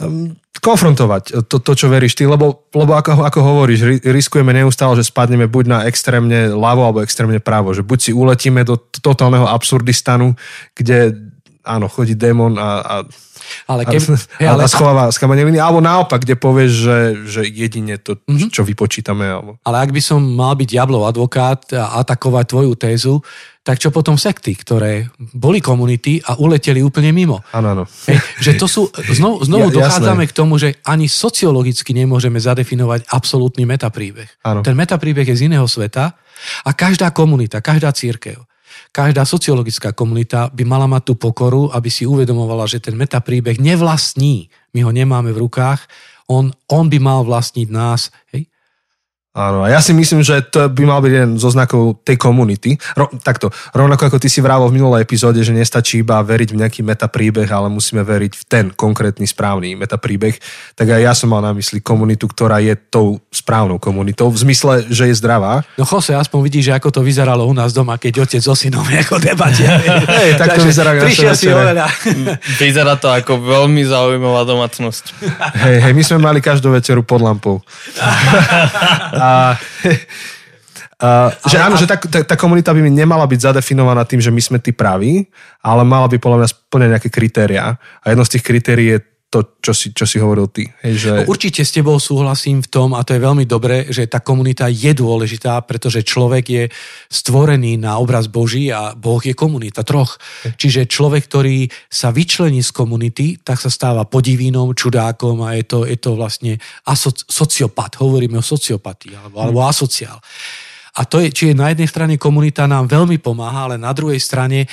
um, 0.00 0.32
konfrontovať 0.64 1.44
to, 1.44 1.60
to, 1.60 1.72
čo 1.76 1.92
veríš 1.92 2.16
ty, 2.16 2.24
lebo, 2.24 2.64
lebo 2.72 2.96
ako, 2.96 3.20
ako 3.20 3.40
hovoríš, 3.44 4.00
riskujeme 4.00 4.56
neustále, 4.56 4.96
že 4.96 5.04
spadneme 5.04 5.44
buď 5.44 5.64
na 5.68 5.78
extrémne 5.84 6.56
ľavo 6.56 6.88
alebo 6.88 7.04
extrémne 7.04 7.36
právo, 7.36 7.76
že 7.76 7.84
buď 7.84 7.98
si 8.00 8.10
uletíme 8.16 8.64
do 8.64 8.80
totálneho 8.80 9.44
absurdistanu, 9.44 10.32
kde 10.72 11.12
áno, 11.64 11.88
chodí 11.88 12.12
démon 12.12 12.54
a, 12.54 12.70
a 12.78 12.94
Ale, 13.66 13.84
hej, 13.84 14.00
a, 14.40 14.56
ale, 14.56 14.64
a 14.64 14.68
schováva 14.68 15.08
skameneliny, 15.08 15.56
alebo 15.56 15.76
naopak, 15.78 16.20
kde 16.20 16.32
povieš, 16.34 16.72
že, 16.72 16.98
že 17.24 17.40
jedine 17.44 17.96
to, 17.96 18.16
Mhm. 18.24 18.48
čo 18.48 18.62
vypočítame. 18.62 19.24
Alebo... 19.26 19.50
ale 19.60 19.76
ak 19.80 19.90
by 19.90 20.00
som 20.00 20.20
mal 20.20 20.54
byť 20.54 20.68
diablov 20.70 21.04
advokát 21.04 21.60
a 21.72 21.98
atakovať 21.98 22.44
tvoju 22.46 22.72
tézu, 22.74 23.14
tak 23.60 23.76
čo 23.76 23.88
potom 23.88 24.14
sekty, 24.14 24.52
ktoré 24.54 25.08
boli 25.32 25.56
komunity 25.58 26.20
a 26.20 26.36
uleteli 26.36 26.80
úplne 26.80 27.10
mimo? 27.10 27.40
Áno, 27.50 27.72
áno. 27.72 27.84
Hej, 28.06 28.20
že 28.38 28.52
to 28.54 28.64
sú, 28.64 28.88
znovu, 29.10 29.40
znovu 29.42 29.72
Ja- 29.72 29.76
dochádzame 29.80 30.24
jasné. 30.24 30.32
k 30.32 30.36
tomu, 30.36 30.54
že 30.56 30.68
ani 30.84 31.08
sociologicky 31.08 31.92
nemôžeme 31.92 32.36
zadefinovať 32.36 33.08
absolútny 33.08 33.64
metapríbeh. 33.64 34.28
Áno. 34.44 34.60
Ten 34.60 34.76
metapríbeh 34.76 35.24
je 35.24 35.36
z 35.36 35.42
iného 35.48 35.64
sveta 35.64 36.12
a 36.60 36.70
každá 36.72 37.08
komunita, 37.10 37.64
každá 37.64 37.88
církev, 37.90 38.44
každá 38.94 39.26
sociologická 39.26 39.90
komunita 39.90 40.46
by 40.54 40.62
mala 40.62 40.86
mať 40.86 41.10
tú 41.10 41.14
pokoru, 41.18 41.66
aby 41.74 41.90
si 41.90 42.06
uvedomovala, 42.06 42.70
že 42.70 42.78
ten 42.78 42.94
metapríbeh 42.94 43.58
nevlastní. 43.58 44.46
My 44.70 44.86
ho 44.86 44.94
nemáme 44.94 45.34
v 45.34 45.42
rukách, 45.50 45.82
on, 46.30 46.54
on 46.70 46.86
by 46.86 47.02
mal 47.02 47.26
vlastniť 47.26 47.68
nás. 47.74 48.14
Hej? 48.30 48.46
Áno, 49.34 49.66
a 49.66 49.68
ja 49.68 49.82
si 49.82 49.90
myslím, 49.90 50.22
že 50.22 50.46
to 50.46 50.70
by 50.70 50.86
mal 50.86 51.02
byť 51.02 51.10
jeden 51.10 51.32
zo 51.42 51.50
znakov 51.50 51.98
tej 52.06 52.14
komunity. 52.14 52.78
Ro, 52.94 53.10
takto, 53.18 53.50
rovnako 53.74 54.06
ako 54.06 54.22
ty 54.22 54.30
si 54.30 54.38
vrával 54.38 54.70
v 54.70 54.78
minulej 54.78 55.02
epizóde, 55.02 55.42
že 55.42 55.50
nestačí 55.50 56.06
iba 56.06 56.22
veriť 56.22 56.54
v 56.54 56.62
nejaký 56.62 56.86
metapríbeh, 56.86 57.50
ale 57.50 57.66
musíme 57.66 58.06
veriť 58.06 58.30
v 58.30 58.42
ten 58.46 58.64
konkrétny 58.70 59.26
správny 59.26 59.74
metapríbeh, 59.74 60.38
tak 60.78 60.86
aj 60.86 61.00
ja 61.02 61.12
som 61.18 61.34
mal 61.34 61.42
na 61.42 61.50
mysli 61.50 61.82
komunitu, 61.82 62.30
ktorá 62.30 62.62
je 62.62 62.78
tou 62.78 63.18
správnou 63.34 63.82
komunitou, 63.82 64.30
v 64.30 64.38
zmysle, 64.38 64.86
že 64.86 65.10
je 65.10 65.18
zdravá. 65.18 65.66
No 65.74 65.82
Jose, 65.82 66.14
aspoň 66.14 66.38
vidíš, 66.38 66.70
že 66.70 66.78
ako 66.78 66.94
to 66.94 67.00
vyzeralo 67.02 67.42
u 67.42 67.54
nás 67.58 67.74
doma, 67.74 67.98
keď 67.98 68.30
otec 68.30 68.38
so 68.38 68.54
synom 68.54 68.86
ako 68.86 69.18
debatia. 69.18 69.82
Hej, 70.22 70.38
tak 70.38 70.54
to 70.54 70.62
Takže 70.62 70.68
vyzerá 70.70 70.90
naše 70.94 71.02
Prišiel 71.10 71.34
si 71.34 71.46
večere. 71.50 71.58
oveľa. 71.58 71.86
Vyzerá 72.62 72.94
to 73.02 73.10
ako 73.10 73.42
veľmi 73.42 73.82
zaujímavá 73.82 74.46
domácnosť. 74.46 75.04
Hej, 75.58 75.76
hej, 75.82 75.92
my 75.92 76.02
sme 76.06 76.18
mali 76.22 76.38
každú 76.38 76.70
večeru 76.70 77.02
pod 77.02 77.18
lampou. 77.18 77.58
a, 79.24 79.56
a, 81.04 81.08
že 81.48 81.56
áno, 81.56 81.80
že 81.80 81.88
tá, 81.88 81.96
tá, 81.96 82.20
tá 82.24 82.36
komunita 82.36 82.76
by 82.76 82.80
mi 82.84 82.92
nemala 82.92 83.24
byť 83.24 83.52
zadefinovaná 83.52 84.04
tým, 84.04 84.20
že 84.20 84.28
my 84.28 84.42
sme 84.44 84.58
tí 84.60 84.76
praví, 84.76 85.24
ale 85.64 85.82
mala 85.82 86.08
by 86.08 86.20
podľa 86.20 86.38
mňa 86.44 86.48
splňať 86.52 86.90
nejaké 86.92 87.10
kritériá. 87.10 87.80
A 88.04 88.04
jedno 88.12 88.24
z 88.28 88.38
tých 88.38 88.44
kritérií 88.44 88.88
je 88.96 89.13
to, 89.30 89.58
čo 89.58 89.74
si, 89.74 89.90
čo 89.90 90.06
si 90.06 90.22
hovoril 90.22 90.46
ty. 90.46 90.70
Hej, 90.86 90.94
že... 90.94 91.10
No, 91.10 91.34
určite 91.34 91.66
s 91.66 91.74
tebou 91.74 91.98
súhlasím 91.98 92.62
v 92.62 92.70
tom, 92.70 92.94
a 92.94 93.02
to 93.02 93.18
je 93.18 93.24
veľmi 93.24 93.42
dobré, 93.50 93.90
že 93.90 94.06
tá 94.06 94.22
komunita 94.22 94.70
je 94.70 94.94
dôležitá, 94.94 95.58
pretože 95.66 96.06
človek 96.06 96.44
je 96.46 96.64
stvorený 97.10 97.74
na 97.74 97.98
obraz 97.98 98.30
Boží 98.30 98.70
a 98.70 98.94
Boh 98.94 99.18
je 99.18 99.34
komunita 99.34 99.82
troch. 99.82 100.22
Čiže 100.54 100.86
človek, 100.86 101.26
ktorý 101.26 101.66
sa 101.90 102.14
vyčlení 102.14 102.62
z 102.62 102.70
komunity, 102.70 103.26
tak 103.42 103.58
sa 103.58 103.74
stáva 103.74 104.06
podivínom, 104.06 104.70
čudákom 104.70 105.42
a 105.42 105.58
je 105.58 105.66
to, 105.66 105.82
je 105.82 105.98
to 105.98 106.14
vlastne 106.14 106.54
aso, 106.86 107.10
sociopat. 107.10 107.98
Hovoríme 107.98 108.38
o 108.38 108.44
sociopatii 108.44 109.18
alebo, 109.18 109.42
alebo 109.42 109.66
asociál. 109.66 110.22
A 110.94 111.10
to 111.10 111.18
je, 111.18 111.34
či 111.34 111.42
je 111.50 111.58
na 111.58 111.74
jednej 111.74 111.90
strane 111.90 112.14
komunita 112.14 112.70
nám 112.70 112.86
veľmi 112.86 113.18
pomáha, 113.18 113.66
ale 113.66 113.82
na 113.82 113.90
druhej 113.90 114.22
strane 114.22 114.70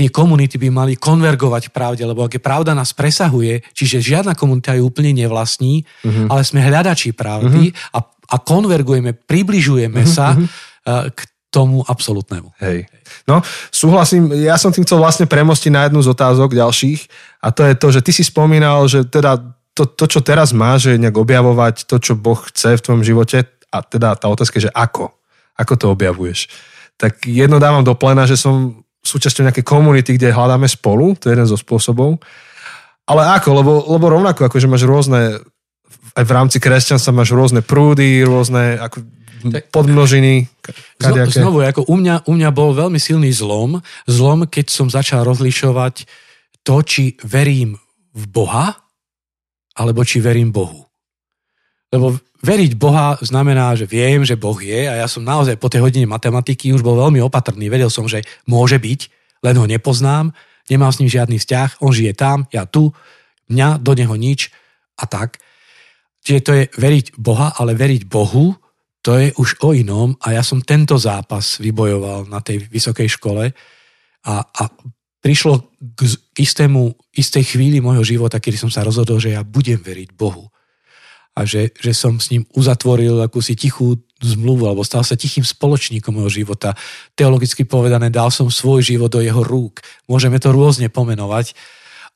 tie 0.00 0.08
komunity 0.08 0.56
by 0.56 0.72
mali 0.72 0.96
konvergovať 0.96 1.68
k 1.68 1.74
pravde, 1.76 2.02
lebo 2.08 2.24
ak 2.24 2.40
je 2.40 2.40
pravda 2.40 2.72
nás 2.72 2.96
presahuje, 2.96 3.60
čiže 3.76 4.00
žiadna 4.00 4.32
komunita 4.32 4.72
ju 4.72 4.88
úplne 4.88 5.12
nevlastní, 5.12 5.84
uh-huh. 5.84 6.32
ale 6.32 6.40
sme 6.40 6.64
hľadači 6.64 7.12
pravdy 7.12 7.68
uh-huh. 7.68 8.00
a, 8.00 8.08
a 8.08 8.36
konvergujeme, 8.40 9.12
približujeme 9.12 10.00
uh-huh. 10.00 10.08
sa 10.08 10.32
uh, 10.32 11.12
k 11.12 11.20
tomu 11.52 11.84
absolútnemu. 11.84 12.48
Hej. 12.64 12.88
No, 13.28 13.44
súhlasím, 13.68 14.32
ja 14.40 14.56
som 14.56 14.72
tým 14.72 14.88
chcel 14.88 14.96
vlastne 15.02 15.28
premostiť 15.28 15.68
na 15.68 15.84
jednu 15.84 16.00
z 16.00 16.08
otázok 16.16 16.56
ďalších 16.56 17.00
a 17.44 17.52
to 17.52 17.68
je 17.68 17.74
to, 17.76 17.86
že 17.92 18.00
ty 18.00 18.10
si 18.16 18.24
spomínal, 18.24 18.88
že 18.88 19.04
teda 19.04 19.36
to, 19.76 19.84
to 19.84 20.08
čo 20.08 20.24
teraz 20.24 20.56
máš, 20.56 20.88
je 20.88 20.96
nejak 20.96 21.18
objavovať 21.18 21.84
to, 21.84 22.00
čo 22.00 22.16
Boh 22.16 22.40
chce 22.48 22.80
v 22.80 22.84
tvojom 22.86 23.02
živote 23.04 23.44
a 23.68 23.78
teda 23.84 24.16
tá 24.16 24.32
otázka 24.32 24.56
je, 24.56 24.70
že 24.70 24.72
ako? 24.72 25.12
Ako 25.58 25.74
to 25.76 25.92
objavuješ? 25.92 26.48
Tak 26.96 27.26
jedno 27.26 27.60
dávam 27.60 27.84
do 27.84 27.92
plena, 27.98 28.24
že 28.24 28.38
som 28.38 28.80
súčasťou 29.10 29.50
nejakej 29.50 29.66
komunity, 29.66 30.14
kde 30.14 30.30
hľadáme 30.30 30.70
spolu, 30.70 31.18
to 31.18 31.26
je 31.26 31.34
jeden 31.34 31.50
zo 31.50 31.58
spôsobov. 31.58 32.22
Ale 33.10 33.26
ako? 33.34 33.48
Lebo, 33.58 33.72
lebo 33.90 34.06
rovnako, 34.06 34.46
akože 34.46 34.70
máš 34.70 34.86
rôzne, 34.86 35.42
aj 36.14 36.24
v 36.24 36.32
rámci 36.34 36.62
kresťanstva 36.62 37.10
máš 37.10 37.34
rôzne 37.34 37.66
prúdy, 37.66 38.22
rôzne 38.22 38.78
ako 38.78 39.02
podmnožiny. 39.72 40.46
kadejaké. 41.00 41.40
znovu, 41.40 41.64
ako 41.64 41.88
u 41.88 41.96
mňa, 41.96 42.28
u 42.28 42.32
mňa 42.36 42.50
bol 42.52 42.76
veľmi 42.76 43.00
silný 43.00 43.32
zlom. 43.32 43.80
Zlom, 44.04 44.46
keď 44.46 44.66
som 44.68 44.86
začal 44.92 45.24
rozlišovať 45.24 46.04
to, 46.60 46.76
či 46.84 47.16
verím 47.24 47.80
v 48.12 48.24
Boha, 48.28 48.76
alebo 49.80 50.04
či 50.04 50.20
verím 50.20 50.52
Bohu. 50.52 50.89
Lebo 51.90 52.14
veriť 52.46 52.72
Boha 52.78 53.18
znamená, 53.20 53.74
že 53.74 53.84
viem, 53.84 54.22
že 54.22 54.38
Boh 54.38 54.56
je 54.56 54.86
a 54.86 54.94
ja 55.02 55.06
som 55.10 55.26
naozaj 55.26 55.58
po 55.58 55.66
tej 55.66 55.82
hodine 55.82 56.06
matematiky 56.06 56.70
už 56.70 56.86
bol 56.86 56.94
veľmi 56.96 57.18
opatrný. 57.20 57.66
Vedel 57.66 57.90
som, 57.90 58.06
že 58.06 58.22
môže 58.46 58.78
byť, 58.78 59.00
len 59.42 59.56
ho 59.58 59.66
nepoznám, 59.66 60.30
nemám 60.70 60.94
s 60.94 61.02
ním 61.02 61.10
žiadny 61.10 61.36
vzťah, 61.42 61.82
on 61.82 61.90
žije 61.90 62.14
tam, 62.14 62.46
ja 62.54 62.64
tu, 62.64 62.94
mňa, 63.50 63.82
do 63.82 63.92
neho 63.98 64.14
nič 64.14 64.54
a 64.96 65.04
tak. 65.10 65.42
Čiže 66.22 66.40
to 66.46 66.52
je 66.54 66.64
veriť 66.78 67.18
Boha, 67.18 67.58
ale 67.58 67.74
veriť 67.74 68.06
Bohu, 68.06 68.54
to 69.00 69.16
je 69.16 69.32
už 69.40 69.58
o 69.64 69.72
inom 69.72 70.12
a 70.20 70.36
ja 70.36 70.44
som 70.44 70.60
tento 70.60 70.94
zápas 71.00 71.56
vybojoval 71.58 72.28
na 72.28 72.44
tej 72.44 72.68
vysokej 72.68 73.08
škole 73.16 73.48
a, 74.28 74.34
a 74.44 74.62
prišlo 75.24 75.72
k, 75.96 76.00
k 76.06 76.36
istému, 76.44 76.92
istej 77.16 77.56
chvíli 77.56 77.80
môjho 77.80 78.04
života, 78.04 78.36
kedy 78.36 78.60
som 78.60 78.70
sa 78.70 78.84
rozhodol, 78.84 79.16
že 79.16 79.32
ja 79.32 79.40
budem 79.40 79.80
veriť 79.80 80.12
Bohu. 80.12 80.52
A 81.38 81.46
že, 81.46 81.70
že 81.78 81.94
som 81.94 82.18
s 82.18 82.34
ním 82.34 82.44
uzatvoril 82.52 83.22
akúsi 83.22 83.54
tichú 83.54 83.96
zmluvu, 84.20 84.68
alebo 84.68 84.84
stal 84.84 85.00
sa 85.00 85.16
tichým 85.16 85.46
spoločníkom 85.46 86.12
môjho 86.12 86.44
života. 86.44 86.76
Teologicky 87.16 87.64
povedané, 87.64 88.12
dal 88.12 88.28
som 88.28 88.52
svoj 88.52 88.84
život 88.84 89.08
do 89.08 89.24
jeho 89.24 89.40
rúk. 89.40 89.80
Môžeme 90.04 90.36
to 90.36 90.52
rôzne 90.52 90.92
pomenovať, 90.92 91.56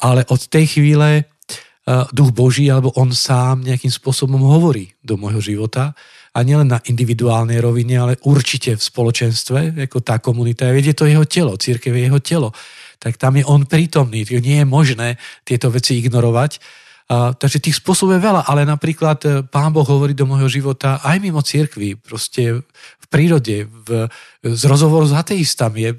ale 0.05 0.29
od 0.29 0.40
tej 0.50 0.77
chvíle 0.77 1.24
uh, 1.24 2.05
duch 2.12 2.37
Boží, 2.37 2.68
alebo 2.68 2.92
on 3.00 3.14
sám 3.16 3.64
nejakým 3.64 3.88
spôsobom 3.88 4.40
hovorí 4.44 4.92
do 5.00 5.16
môjho 5.16 5.40
života 5.40 5.96
a 6.35 6.42
nielen 6.42 6.66
na 6.66 6.83
individuálnej 6.83 7.62
rovine, 7.62 7.94
ale 7.96 8.20
určite 8.27 8.74
v 8.74 8.83
spoločenstve, 8.83 9.87
ako 9.88 10.03
tá 10.03 10.18
komunita, 10.18 10.66
je 10.74 10.92
to 10.92 11.07
jeho 11.07 11.24
telo, 11.24 11.55
církev 11.55 11.94
je 11.94 12.11
jeho 12.11 12.20
telo, 12.20 12.50
tak 12.98 13.16
tam 13.16 13.38
je 13.38 13.46
on 13.46 13.64
prítomný, 13.64 14.27
nie 14.42 14.61
je 14.61 14.66
možné 14.66 15.09
tieto 15.46 15.70
veci 15.70 16.03
ignorovať. 16.03 16.59
Takže 17.12 17.60
tých 17.60 17.84
spôsobov 17.84 18.16
je 18.16 18.24
veľa, 18.24 18.48
ale 18.48 18.64
napríklad 18.64 19.18
e, 19.28 19.28
Pán 19.44 19.76
Boh 19.76 19.84
hovorí 19.84 20.16
do 20.16 20.24
môjho 20.24 20.48
života 20.48 21.04
aj 21.04 21.20
mimo 21.20 21.44
cirkvi, 21.44 22.00
proste 22.00 22.64
v 22.64 23.06
prírode, 23.12 23.68
v, 23.68 24.08
z 24.40 24.62
rozhovoru 24.64 25.04
s 25.04 25.12
ateistami. 25.12 25.84
Je, 25.84 25.92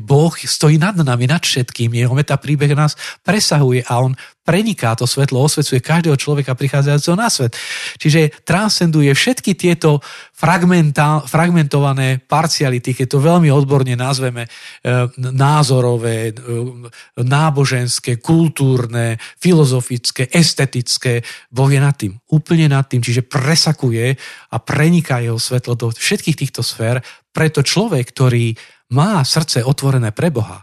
Boh 0.00 0.32
stojí 0.32 0.80
nad 0.80 0.96
nami, 0.96 1.28
nad 1.28 1.44
všetkým, 1.44 1.92
jeho 1.92 2.16
meta 2.16 2.40
príbeh 2.40 2.72
nás 2.72 2.96
presahuje 3.20 3.84
a 3.84 4.00
on 4.00 4.16
preniká 4.46 4.94
to 4.94 5.10
svetlo, 5.10 5.42
osvecuje 5.42 5.82
každého 5.82 6.14
človeka 6.14 6.54
prichádzajúceho 6.54 7.18
na 7.18 7.26
svet. 7.26 7.58
Čiže 7.98 8.46
transcenduje 8.46 9.10
všetky 9.10 9.58
tieto 9.58 9.98
fragmentované 11.26 12.22
parciality, 12.22 12.94
keď 12.94 13.06
to 13.10 13.18
veľmi 13.18 13.50
odborne 13.50 13.98
nazveme, 13.98 14.46
e, 14.46 14.50
názorové, 15.18 16.30
e, 16.30 16.32
náboženské, 17.18 18.22
kultúrne, 18.22 19.18
filozofické, 19.42 20.30
estetické. 20.30 21.26
Boh 21.50 21.66
je 21.66 21.80
nad 21.82 21.98
tým, 21.98 22.14
úplne 22.30 22.70
nad 22.70 22.86
tým, 22.86 23.02
čiže 23.02 23.26
presakuje 23.26 24.14
a 24.54 24.56
preniká 24.62 25.18
jeho 25.18 25.42
svetlo 25.42 25.74
do 25.74 25.90
všetkých 25.90 26.38
týchto 26.38 26.62
sfér, 26.62 27.02
preto 27.34 27.66
človek, 27.66 28.14
ktorý 28.14 28.54
má 28.94 29.18
srdce 29.26 29.66
otvorené 29.66 30.14
pre 30.14 30.30
Boha, 30.30 30.62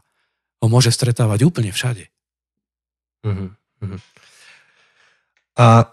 ho 0.64 0.68
môže 0.72 0.96
stretávať 0.96 1.44
úplne 1.44 1.76
všade. 1.76 2.08
Mhm, 3.28 3.34
mhm. 3.36 3.63
A 5.58 5.88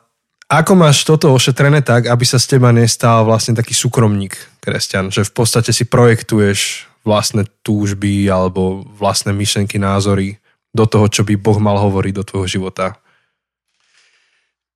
ako 0.50 0.72
máš 0.74 1.06
toto 1.06 1.30
ošetrené 1.30 1.78
tak, 1.78 2.10
aby 2.10 2.24
sa 2.26 2.42
z 2.42 2.56
teba 2.58 2.74
nestal 2.74 3.22
vlastne 3.22 3.54
taký 3.54 3.70
súkromník 3.70 4.34
kresťan, 4.58 5.14
že 5.14 5.22
v 5.22 5.32
podstate 5.32 5.70
si 5.70 5.86
projektuješ 5.86 6.90
vlastné 7.06 7.46
túžby 7.62 8.26
alebo 8.26 8.82
vlastné 8.98 9.30
myšlenky, 9.30 9.78
názory 9.78 10.42
do 10.74 10.90
toho, 10.90 11.06
čo 11.06 11.22
by 11.22 11.38
Boh 11.38 11.58
mal 11.62 11.78
hovoriť 11.78 12.12
do 12.14 12.26
tvojho 12.26 12.48
života? 12.50 12.98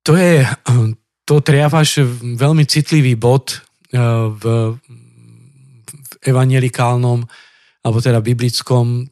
To 0.07 0.15
je, 0.15 0.47
to 1.27 1.41
triavaš 1.41 2.05
veľmi 2.21 2.63
citlivý 2.63 3.19
bod 3.19 3.59
eh, 3.91 3.99
v, 4.31 4.43
v 4.79 6.03
evangelikálnom, 6.23 7.25
alebo 7.85 7.97
teda 8.01 8.23
biblickom 8.23 9.11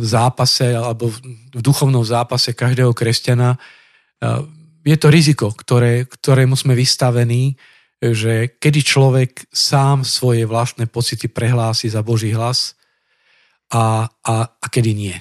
eh, 0.00 0.06
zápase, 0.08 0.72
alebo 0.72 1.12
v 1.52 1.60
duchovnom 1.60 2.02
zápase 2.02 2.56
každého 2.56 2.96
kresťana. 2.96 3.54
Eh, 3.54 4.58
Je 4.80 4.96
to 4.96 5.12
riziko, 5.12 5.52
ktoré, 5.52 6.08
ktorému 6.08 6.56
sme 6.56 6.72
vystavení, 6.72 7.52
že 8.00 8.56
kedy 8.56 8.80
človek 8.80 9.44
sám 9.52 10.08
svoje 10.08 10.48
vlastné 10.48 10.88
pocity 10.88 11.28
prehlási 11.28 11.92
za 11.92 12.00
Boží 12.00 12.32
hlas 12.32 12.80
a, 13.68 14.08
a, 14.08 14.34
a 14.48 14.66
kedy 14.72 14.96
nie. 14.96 15.16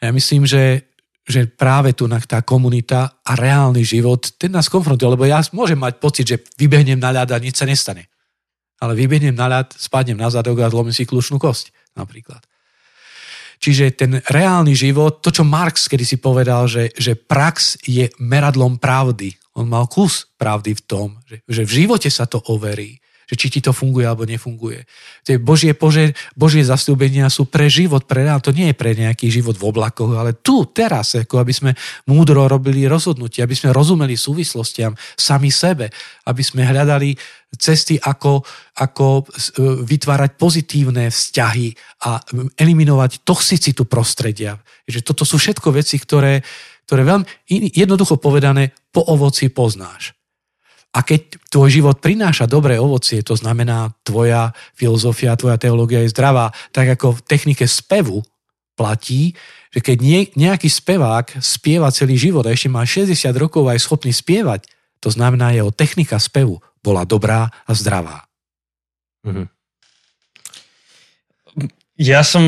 Ja 0.00 0.08
myslím, 0.08 0.48
že, 0.48 0.88
že 1.28 1.46
práve 1.46 1.92
tu 1.92 2.08
tá 2.08 2.40
komunita 2.42 3.20
a 3.22 3.36
reálny 3.36 3.84
život, 3.84 4.24
ten 4.40 4.50
nás 4.50 4.72
konfrontuje, 4.72 5.04
lebo 5.04 5.28
ja 5.28 5.44
môžem 5.52 5.78
mať 5.78 5.94
pocit, 6.00 6.26
že 6.26 6.40
vybehnem 6.56 6.98
na 6.98 7.12
ľad 7.12 7.30
a 7.30 7.38
nič 7.38 7.60
sa 7.60 7.68
nestane. 7.68 8.08
Ale 8.82 8.98
vybehnem 8.98 9.36
na 9.36 9.46
ľad, 9.46 9.76
spadnem 9.78 10.18
na 10.18 10.26
zadok 10.32 10.64
a 10.64 10.72
zlomím 10.72 10.96
si 10.96 11.06
kľúčnú 11.06 11.38
kosť 11.38 11.70
napríklad. 11.94 12.42
Čiže 13.62 13.94
ten 13.94 14.18
reálny 14.26 14.74
život, 14.74 15.22
to, 15.22 15.30
čo 15.30 15.46
Marx 15.46 15.86
kedy 15.86 16.02
si 16.02 16.18
povedal, 16.18 16.66
že, 16.66 16.90
že 16.98 17.14
prax 17.14 17.78
je 17.86 18.10
meradlom 18.18 18.82
pravdy. 18.82 19.38
On 19.54 19.70
mal 19.70 19.86
kus 19.86 20.26
pravdy 20.34 20.74
v 20.74 20.82
tom, 20.82 21.08
že, 21.30 21.46
že 21.46 21.62
v 21.62 21.86
živote 21.86 22.10
sa 22.10 22.26
to 22.26 22.42
overí 22.50 22.98
že 23.32 23.40
či 23.40 23.48
ti 23.48 23.60
to 23.64 23.72
funguje 23.72 24.04
alebo 24.04 24.28
nefunguje. 24.28 24.84
Tie 25.24 25.40
Božie, 25.40 25.72
Božie, 25.72 26.12
Božie 26.36 26.60
zastúbenia 26.60 27.32
sú 27.32 27.48
pre 27.48 27.64
život, 27.72 28.04
pre 28.04 28.28
reál. 28.28 28.44
To 28.44 28.52
nie 28.52 28.68
je 28.68 28.76
pre 28.76 28.92
nejaký 28.92 29.32
život 29.32 29.56
v 29.56 29.72
oblakoch, 29.72 30.12
ale 30.12 30.36
tu, 30.36 30.68
teraz, 30.68 31.16
ako 31.16 31.40
aby 31.40 31.54
sme 31.56 31.72
múdro 32.04 32.44
robili 32.44 32.84
rozhodnutia, 32.84 33.48
aby 33.48 33.56
sme 33.56 33.72
rozumeli 33.72 34.20
súvislostiam 34.20 34.92
sami 35.16 35.48
sebe, 35.48 35.88
aby 36.28 36.44
sme 36.44 36.68
hľadali 36.68 37.16
cesty, 37.58 38.00
ako, 38.00 38.40
ako 38.80 39.06
e, 39.20 39.22
vytvárať 39.84 40.30
pozitívne 40.40 41.12
vzťahy 41.12 41.68
a 42.08 42.20
eliminovať 42.56 43.22
toxicitu 43.22 43.84
prostredia. 43.84 44.56
Že 44.88 45.00
toto 45.04 45.24
sú 45.28 45.36
všetko 45.36 45.68
veci, 45.72 46.00
ktoré, 46.00 46.40
ktoré 46.88 47.02
veľmi 47.04 47.24
jednoducho 47.76 48.16
povedané 48.16 48.72
po 48.88 49.04
ovoci 49.04 49.52
poznáš. 49.52 50.16
A 50.92 51.00
keď 51.00 51.40
tvoj 51.48 51.72
život 51.72 51.96
prináša 52.04 52.44
dobré 52.44 52.76
ovocie, 52.76 53.24
to 53.24 53.32
znamená 53.32 53.96
tvoja 54.04 54.52
filozofia, 54.76 55.40
tvoja 55.40 55.56
teológia 55.56 56.04
je 56.04 56.12
zdravá, 56.12 56.52
tak 56.68 57.00
ako 57.00 57.16
v 57.16 57.24
technike 57.24 57.64
spevu 57.64 58.20
platí, 58.76 59.32
že 59.72 59.80
keď 59.80 59.96
nejaký 60.36 60.68
spevák 60.68 61.40
spieva 61.40 61.88
celý 61.88 62.20
život 62.20 62.44
a 62.44 62.52
ešte 62.52 62.68
má 62.68 62.84
60 62.84 63.16
rokov 63.40 63.64
a 63.64 63.72
je 63.72 63.80
schopný 63.80 64.12
spievať, 64.12 64.68
to 65.00 65.08
znamená, 65.08 65.56
jeho 65.56 65.72
technika 65.72 66.20
spevu 66.20 66.60
bola 66.82 67.06
dobrá 67.06 67.46
a 67.46 67.72
zdravá. 67.72 68.26
Mhm. 69.22 69.46
Ja 72.02 72.26
som 72.26 72.42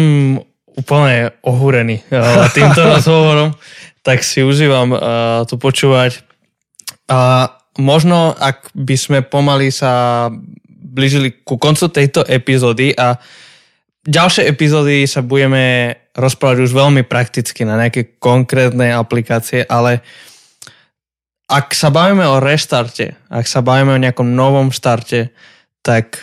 úplne 0.74 1.30
ohúrený 1.46 2.02
uh, 2.10 2.50
týmto 2.50 2.82
rozhovorom, 2.98 3.54
tak 4.02 4.26
si 4.26 4.42
užívam 4.42 4.90
uh, 4.90 5.00
to 5.46 5.54
počúvať. 5.54 6.26
A 7.06 7.52
možno, 7.78 8.34
ak 8.34 8.74
by 8.74 8.96
sme 8.98 9.18
pomaly 9.22 9.70
sa 9.70 10.26
blížili 10.66 11.42
ku 11.46 11.58
koncu 11.58 11.90
tejto 11.90 12.26
epizódy 12.26 12.94
a 12.94 13.18
ďalšie 14.06 14.46
epizódy 14.50 15.06
sa 15.06 15.22
budeme 15.22 15.94
rozprávať 16.14 16.70
už 16.70 16.70
veľmi 16.70 17.02
prakticky 17.06 17.66
na 17.66 17.74
nejaké 17.74 18.18
konkrétne 18.22 18.94
aplikácie, 18.94 19.66
ale 19.66 20.02
ak 21.48 21.76
sa 21.76 21.92
bavíme 21.92 22.24
o 22.24 22.40
reštarte, 22.40 23.14
ak 23.28 23.44
sa 23.44 23.60
bavíme 23.60 23.94
o 23.94 24.02
nejakom 24.02 24.32
novom 24.32 24.72
štarte, 24.72 25.28
tak 25.84 26.16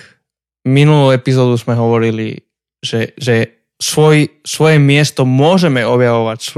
minulú 0.66 1.14
epizódu 1.14 1.58
sme 1.58 1.78
hovorili, 1.78 2.42
že, 2.82 3.14
že 3.18 3.62
svoj, 3.78 4.30
svoje 4.42 4.78
miesto 4.82 5.26
môžeme 5.26 5.86
objavovať 5.86 6.58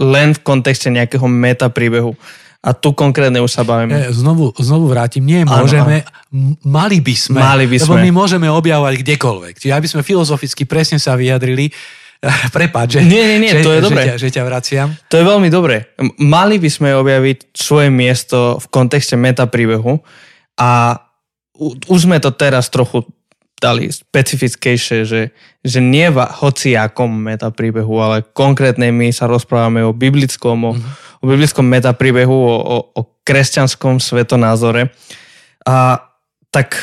len 0.00 0.32
v 0.32 0.40
kontexte 0.40 0.88
nejakého 0.88 1.28
meta 1.28 1.68
príbehu. 1.68 2.16
A 2.64 2.72
tu 2.72 2.96
konkrétne 2.96 3.44
už 3.44 3.52
sa 3.52 3.60
bavíme. 3.60 3.92
Ja, 3.92 4.08
znovu, 4.08 4.56
znovu 4.56 4.88
vrátim, 4.88 5.20
nie 5.20 5.44
môžeme, 5.44 6.00
ano. 6.32 6.56
mali 6.64 7.04
by 7.04 7.12
sme. 7.12 7.36
Mali 7.36 7.68
by 7.68 7.76
sme. 7.76 8.00
Lebo 8.00 8.04
my 8.08 8.10
môžeme 8.24 8.48
objavovať 8.48 9.04
kdekoľvek. 9.04 9.54
Čiže 9.60 9.76
aby 9.76 9.84
sme 9.84 10.00
filozoficky 10.00 10.64
presne 10.64 10.96
sa 10.96 11.12
vyjadrili, 11.12 11.68
Prepač, 12.56 12.98
že, 12.98 13.00
nie, 13.04 13.24
nie, 13.24 13.38
nie, 13.42 13.52
že, 13.52 13.64
to 13.64 13.72
je 13.74 13.80
dobré. 13.84 14.02
Že 14.04 14.10
ťa, 14.10 14.16
že 14.20 14.28
ťa 14.30 14.42
vraciam. 14.44 14.88
To 15.10 15.16
je 15.20 15.24
veľmi 15.24 15.48
dobré. 15.52 15.92
Mali 16.20 16.56
by 16.56 16.70
sme 16.70 16.96
objaviť 16.96 17.52
svoje 17.56 17.88
miesto 17.92 18.58
v 18.60 18.66
kontexte 18.72 19.14
metapríbehu 19.14 20.00
a 20.60 21.00
už 21.88 22.10
sme 22.10 22.18
to 22.18 22.34
teraz 22.34 22.72
trochu 22.72 23.06
dali 23.60 23.88
specifickejšie, 23.88 25.06
že, 25.06 25.32
že 25.62 25.78
nie 25.80 26.10
v 26.10 26.20
hociakom 26.20 27.08
metapríbehu, 27.08 27.94
ale 27.96 28.26
konkrétne 28.34 28.90
my 28.90 29.08
sa 29.14 29.24
rozprávame 29.30 29.80
o 29.80 29.94
biblickom, 29.94 30.58
o, 30.68 30.72
mm-hmm 30.74 31.04
o 31.24 31.26
biblickom 31.26 31.64
metapríbehu, 31.64 32.36
o, 32.36 32.56
o, 32.60 32.76
o 32.92 33.02
kresťanskom 33.24 33.96
svetonázore. 33.96 34.92
A 35.64 36.04
tak 36.52 36.76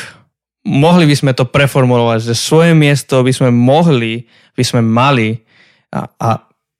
mohli 0.62 1.04
by 1.10 1.14
sme 1.18 1.32
to 1.34 1.44
preformulovať, 1.46 2.32
že 2.32 2.34
svoje 2.38 2.72
miesto 2.72 3.22
by 3.22 3.32
sme 3.34 3.50
mohli, 3.50 4.26
by 4.54 4.64
sme 4.64 4.80
mali 4.82 5.42
a, 5.90 6.06
a 6.06 6.28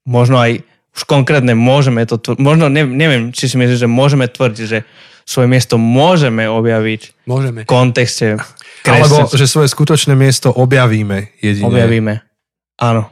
možno 0.06 0.38
aj 0.38 0.62
už 0.92 1.02
konkrétne 1.08 1.56
môžeme 1.56 2.04
to, 2.04 2.20
možno 2.36 2.68
ne, 2.68 2.84
neviem, 2.84 3.32
či 3.32 3.48
si 3.48 3.56
myslíš, 3.56 3.80
že 3.82 3.90
môžeme 3.90 4.28
tvrdiť, 4.28 4.66
že 4.68 4.84
svoje 5.24 5.48
miesto 5.48 5.80
môžeme 5.80 6.46
objaviť 6.50 7.26
môžeme. 7.26 7.60
v 7.64 7.68
kontexte 7.68 8.36
Alebo, 8.82 9.30
že 9.30 9.46
svoje 9.46 9.70
skutočné 9.70 10.18
miesto 10.18 10.50
objavíme 10.50 11.38
jedine. 11.38 11.66
Objavíme, 11.70 12.14
áno. 12.82 13.06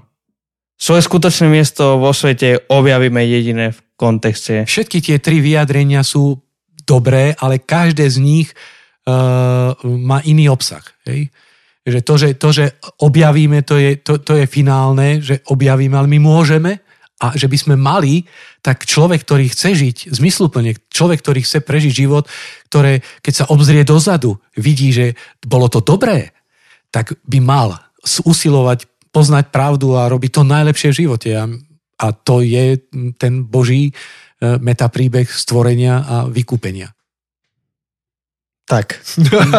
Svoje 0.74 1.06
skutočné 1.06 1.46
miesto 1.46 2.00
vo 2.00 2.10
svete 2.10 2.66
objavíme 2.66 3.22
jedine 3.22 3.70
v 3.70 3.78
kontexte. 3.94 4.64
Všetky 4.66 4.98
tie 4.98 5.16
tri 5.22 5.38
vyjadrenia 5.38 6.02
sú 6.02 6.40
dobré, 6.88 7.36
ale 7.38 7.62
každé 7.62 8.08
z 8.08 8.18
nich 8.18 8.48
uh, 9.10 9.74
má 9.84 10.22
iný 10.22 10.46
obsah. 10.46 10.82
Hej? 11.04 11.34
Že 11.82 12.00
to, 12.06 12.14
že, 12.14 12.28
to, 12.38 12.48
že 12.54 12.64
objavíme, 13.02 13.66
to 13.66 13.74
je, 13.80 13.98
to, 13.98 14.22
to 14.22 14.38
je 14.38 14.46
finálne, 14.46 15.18
že 15.18 15.42
objavíme, 15.50 15.96
ale 15.98 16.06
my 16.06 16.18
môžeme 16.22 16.78
a 17.20 17.36
že 17.36 17.50
by 17.50 17.56
sme 17.58 17.74
mali, 17.76 18.24
tak 18.64 18.88
človek, 18.88 19.26
ktorý 19.26 19.52
chce 19.52 19.76
žiť 19.76 19.96
zmysluplne, 20.14 20.72
človek, 20.88 21.20
ktorý 21.20 21.44
chce 21.44 21.60
prežiť 21.60 21.92
život, 21.92 22.24
ktoré, 22.72 23.04
keď 23.20 23.34
sa 23.34 23.48
obzrie 23.52 23.84
dozadu, 23.84 24.40
vidí, 24.56 24.88
že 24.94 25.18
bolo 25.44 25.68
to 25.68 25.84
dobré, 25.84 26.32
tak 26.88 27.12
by 27.28 27.38
mal 27.42 27.76
usilovať 28.24 28.88
poznať 29.10 29.50
pravdu 29.50 29.98
a 29.98 30.06
robiť 30.06 30.30
to 30.38 30.42
najlepšie 30.46 30.94
v 30.94 30.98
živote. 31.02 31.28
A 31.34 31.50
a 32.00 32.06
to 32.16 32.40
je 32.40 32.80
ten 33.20 33.44
Boží 33.44 33.92
e, 33.92 33.92
metapríbeh 34.56 35.28
stvorenia 35.28 36.00
a 36.00 36.16
vykúpenia. 36.24 36.88
Tak, 38.70 39.02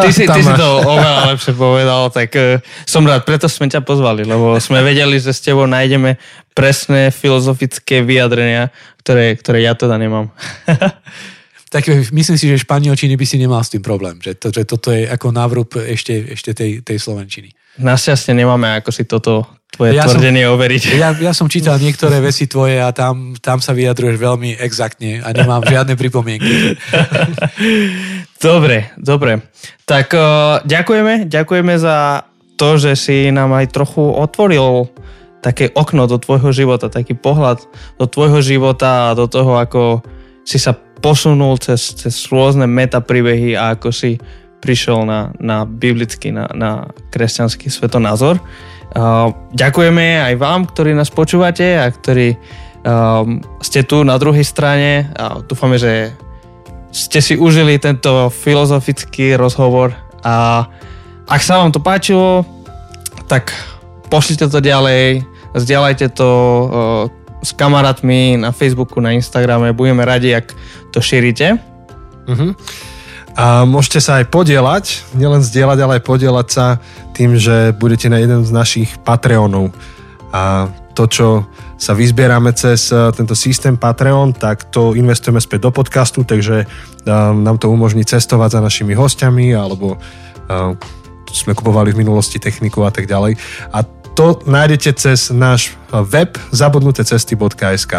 ty 0.07 0.09
si, 0.15 0.23
ty 0.23 0.39
si 0.39 0.53
to 0.55 0.67
oveľa 0.87 1.35
lepšie 1.35 1.51
povedal, 1.51 2.07
tak 2.15 2.31
uh, 2.39 2.63
som 2.87 3.03
rád, 3.03 3.27
preto 3.27 3.51
sme 3.51 3.67
ťa 3.67 3.83
pozvali, 3.83 4.23
lebo 4.23 4.55
sme 4.63 4.79
vedeli, 4.79 5.19
že 5.19 5.35
s 5.35 5.43
tebou 5.43 5.67
nájdeme 5.67 6.15
presné 6.55 7.11
filozofické 7.11 8.07
vyjadrenia, 8.07 8.71
ktoré, 9.03 9.35
ktoré 9.35 9.67
ja 9.67 9.75
teda 9.75 9.99
nemám. 9.99 10.31
tak 11.75 11.91
e, 11.91 12.07
myslím 12.07 12.39
si, 12.39 12.47
že 12.47 12.63
španielčiny 12.63 13.19
by 13.19 13.25
si 13.27 13.35
nemal 13.35 13.59
s 13.59 13.75
tým 13.75 13.83
problém, 13.83 14.15
že, 14.23 14.31
to, 14.39 14.47
že 14.47 14.63
toto 14.63 14.95
je 14.95 15.03
ako 15.07 15.27
návrub 15.35 15.67
ešte, 15.75 16.31
ešte 16.31 16.55
tej, 16.55 16.79
tej 16.79 16.95
slovenčiny. 16.95 17.51
Našťastie 17.83 18.35
nemáme 18.35 18.79
ako 18.79 18.91
si 18.91 19.03
toto 19.07 19.47
tvoje 19.71 19.95
ja 19.95 20.03
tvrdenie 20.03 20.43
som, 20.43 20.59
overiť. 20.59 20.81
Ja, 20.99 21.15
ja 21.31 21.31
som 21.31 21.47
čítal 21.47 21.79
niektoré 21.79 22.19
veci 22.19 22.45
tvoje 22.51 22.75
a 22.83 22.91
tam, 22.91 23.39
tam 23.39 23.63
sa 23.63 23.71
vyjadruješ 23.71 24.19
veľmi 24.19 24.59
exaktne 24.59 25.23
a 25.23 25.31
nemám 25.31 25.63
žiadne 25.63 25.95
pripomienky. 25.95 26.75
dobre, 28.41 28.89
dobre. 28.97 29.45
Tak 29.85 30.11
uh, 30.13 30.59
ďakujeme, 30.65 31.29
ďakujeme 31.29 31.73
za 31.77 32.27
to, 32.57 32.77
že 32.77 32.93
si 32.97 33.17
nám 33.33 33.53
aj 33.53 33.73
trochu 33.73 34.01
otvoril 34.01 34.89
také 35.41 35.73
okno 35.73 36.05
do 36.05 36.21
tvojho 36.21 36.53
života, 36.53 36.93
taký 36.93 37.17
pohľad 37.17 37.65
do 37.97 38.05
tvojho 38.05 38.45
života 38.45 39.11
a 39.11 39.17
do 39.17 39.25
toho, 39.25 39.57
ako 39.57 40.05
si 40.45 40.61
sa 40.61 40.77
posunul 40.77 41.57
cez, 41.57 41.97
cez 41.97 42.13
rôzne 42.29 42.69
metapríbehy 42.69 43.57
a 43.57 43.73
ako 43.73 43.89
si 43.89 44.21
prišiel 44.61 45.09
na, 45.09 45.33
na 45.41 45.65
biblický, 45.65 46.29
na, 46.29 46.45
na 46.53 46.93
kresťanský 47.09 47.73
svetonázor. 47.73 48.37
Uh, 48.93 49.33
ďakujeme 49.57 50.21
aj 50.21 50.33
vám, 50.37 50.69
ktorí 50.69 50.93
nás 50.93 51.09
počúvate 51.09 51.81
a 51.81 51.89
ktorí 51.89 52.37
um, 52.85 53.41
ste 53.65 53.81
tu 53.81 54.05
na 54.05 54.21
druhej 54.21 54.45
strane 54.45 55.09
a 55.17 55.41
dúfame, 55.41 55.81
že 55.81 56.13
ste 56.91 57.19
si 57.23 57.39
užili 57.39 57.79
tento 57.79 58.27
filozofický 58.29 59.39
rozhovor 59.39 59.95
a 60.21 60.67
ak 61.25 61.41
sa 61.41 61.63
vám 61.63 61.71
to 61.71 61.79
páčilo, 61.79 62.43
tak 63.31 63.55
pošlite 64.11 64.51
to 64.51 64.59
ďalej, 64.59 65.23
zdieľajte 65.55 66.11
to 66.11 66.29
uh, 66.29 66.67
s 67.39 67.55
kamarátmi 67.55 68.35
na 68.35 68.51
Facebooku, 68.51 68.99
na 68.99 69.15
Instagrame, 69.15 69.71
budeme 69.71 70.03
radi, 70.03 70.35
ak 70.35 70.51
to 70.91 70.99
šírite. 70.99 71.57
Uh-huh. 72.27 72.51
A 73.39 73.63
môžete 73.63 74.03
sa 74.03 74.19
aj 74.19 74.27
podielať, 74.27 75.07
nielen 75.15 75.39
zdieľať, 75.39 75.79
ale 75.79 75.93
aj 75.97 76.03
podielať 76.03 76.47
sa 76.51 76.65
tým, 77.15 77.39
že 77.39 77.71
budete 77.79 78.11
na 78.11 78.19
jeden 78.19 78.43
z 78.43 78.51
našich 78.51 78.99
Patreonov. 79.07 79.71
A 80.35 80.67
to, 80.91 81.07
čo 81.07 81.27
sa 81.81 81.97
vyzbierame 81.97 82.53
cez 82.53 82.93
e, 82.93 83.09
tento 83.17 83.33
systém 83.33 83.73
Patreon, 83.73 84.37
tak 84.37 84.69
to 84.69 84.93
investujeme 84.93 85.41
späť 85.41 85.65
do 85.65 85.71
podcastu, 85.73 86.21
takže 86.21 86.61
e, 86.61 86.65
nám 87.33 87.57
to 87.57 87.73
umožní 87.73 88.05
cestovať 88.05 88.53
za 88.53 88.61
našimi 88.61 88.93
hostiami, 88.93 89.57
alebo 89.57 89.97
e, 89.97 90.77
sme 91.33 91.57
kupovali 91.57 91.89
v 91.89 92.05
minulosti 92.05 92.37
techniku 92.37 92.85
a 92.85 92.93
tak 92.93 93.09
ďalej. 93.09 93.33
A 93.73 93.81
to 94.13 94.37
nájdete 94.45 94.93
cez 94.93 95.33
náš 95.33 95.73
web 95.89 96.37
zabudnutecesty.sk. 96.53 97.93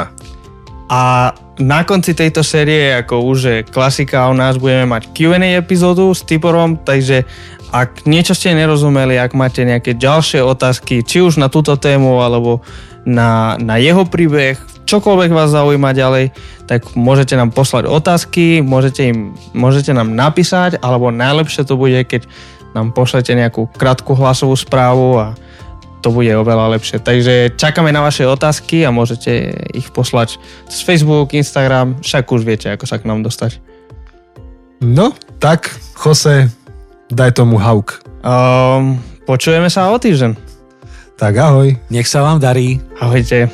A 0.93 1.03
na 1.59 1.81
konci 1.83 2.13
tejto 2.15 2.45
série, 2.47 2.95
ako 2.95 3.15
už 3.35 3.39
je 3.43 3.57
klasika 3.67 4.31
u 4.31 4.37
nás, 4.37 4.61
budeme 4.63 4.87
mať 4.87 5.11
Q&A 5.11 5.59
epizódu 5.59 6.13
s 6.13 6.23
Tiborom, 6.23 6.79
takže 6.79 7.27
ak 7.73 8.05
niečo 8.05 8.37
ste 8.37 8.53
nerozumeli, 8.53 9.17
ak 9.17 9.33
máte 9.33 9.65
nejaké 9.65 9.97
ďalšie 9.97 10.45
otázky, 10.45 11.01
či 11.01 11.25
už 11.25 11.41
na 11.41 11.49
túto 11.49 11.73
tému, 11.81 12.21
alebo 12.21 12.61
na, 13.03 13.59
na 13.59 13.77
jeho 13.83 14.07
príbeh, 14.07 14.59
čokoľvek 14.87 15.31
vás 15.35 15.51
zaujíma 15.51 15.97
ďalej, 15.97 16.31
tak 16.71 16.95
môžete 16.95 17.35
nám 17.35 17.51
poslať 17.51 17.91
otázky, 17.91 18.63
môžete, 18.63 19.11
im, 19.11 19.35
môžete 19.53 19.91
nám 19.91 20.15
napísať, 20.15 20.79
alebo 20.79 21.11
najlepšie 21.11 21.67
to 21.67 21.75
bude, 21.75 21.99
keď 22.07 22.27
nám 22.73 22.95
pošlete 22.97 23.35
nejakú 23.37 23.69
krátku 23.75 24.17
hlasovú 24.17 24.57
správu 24.57 25.21
a 25.21 25.27
to 26.03 26.11
bude 26.11 26.31
oveľa 26.35 26.75
lepšie. 26.75 26.99
Takže 26.99 27.55
čakáme 27.55 27.95
na 27.95 28.03
vaše 28.03 28.27
otázky 28.27 28.83
a 28.83 28.91
môžete 28.91 29.55
ich 29.71 29.87
poslať 29.95 30.37
cez 30.67 30.83
Facebook, 30.83 31.31
Instagram, 31.31 32.03
však 32.03 32.27
už 32.27 32.43
viete, 32.43 32.69
ako 32.75 32.85
sa 32.91 32.99
k 32.99 33.07
nám 33.07 33.23
dostať. 33.23 33.63
No, 34.83 35.15
tak, 35.39 35.71
Jose, 35.95 36.51
daj 37.07 37.39
tomu 37.39 37.55
hauk. 37.63 38.03
Um, 38.27 38.99
počujeme 39.31 39.71
sa 39.71 39.95
o 39.95 39.97
týždeň. 39.99 40.52
Tak 41.23 41.39
ahoj. 41.39 41.79
Nech 41.87 42.11
sa 42.11 42.27
vám 42.27 42.43
darí. 42.43 42.83
Ahojte. 42.99 43.47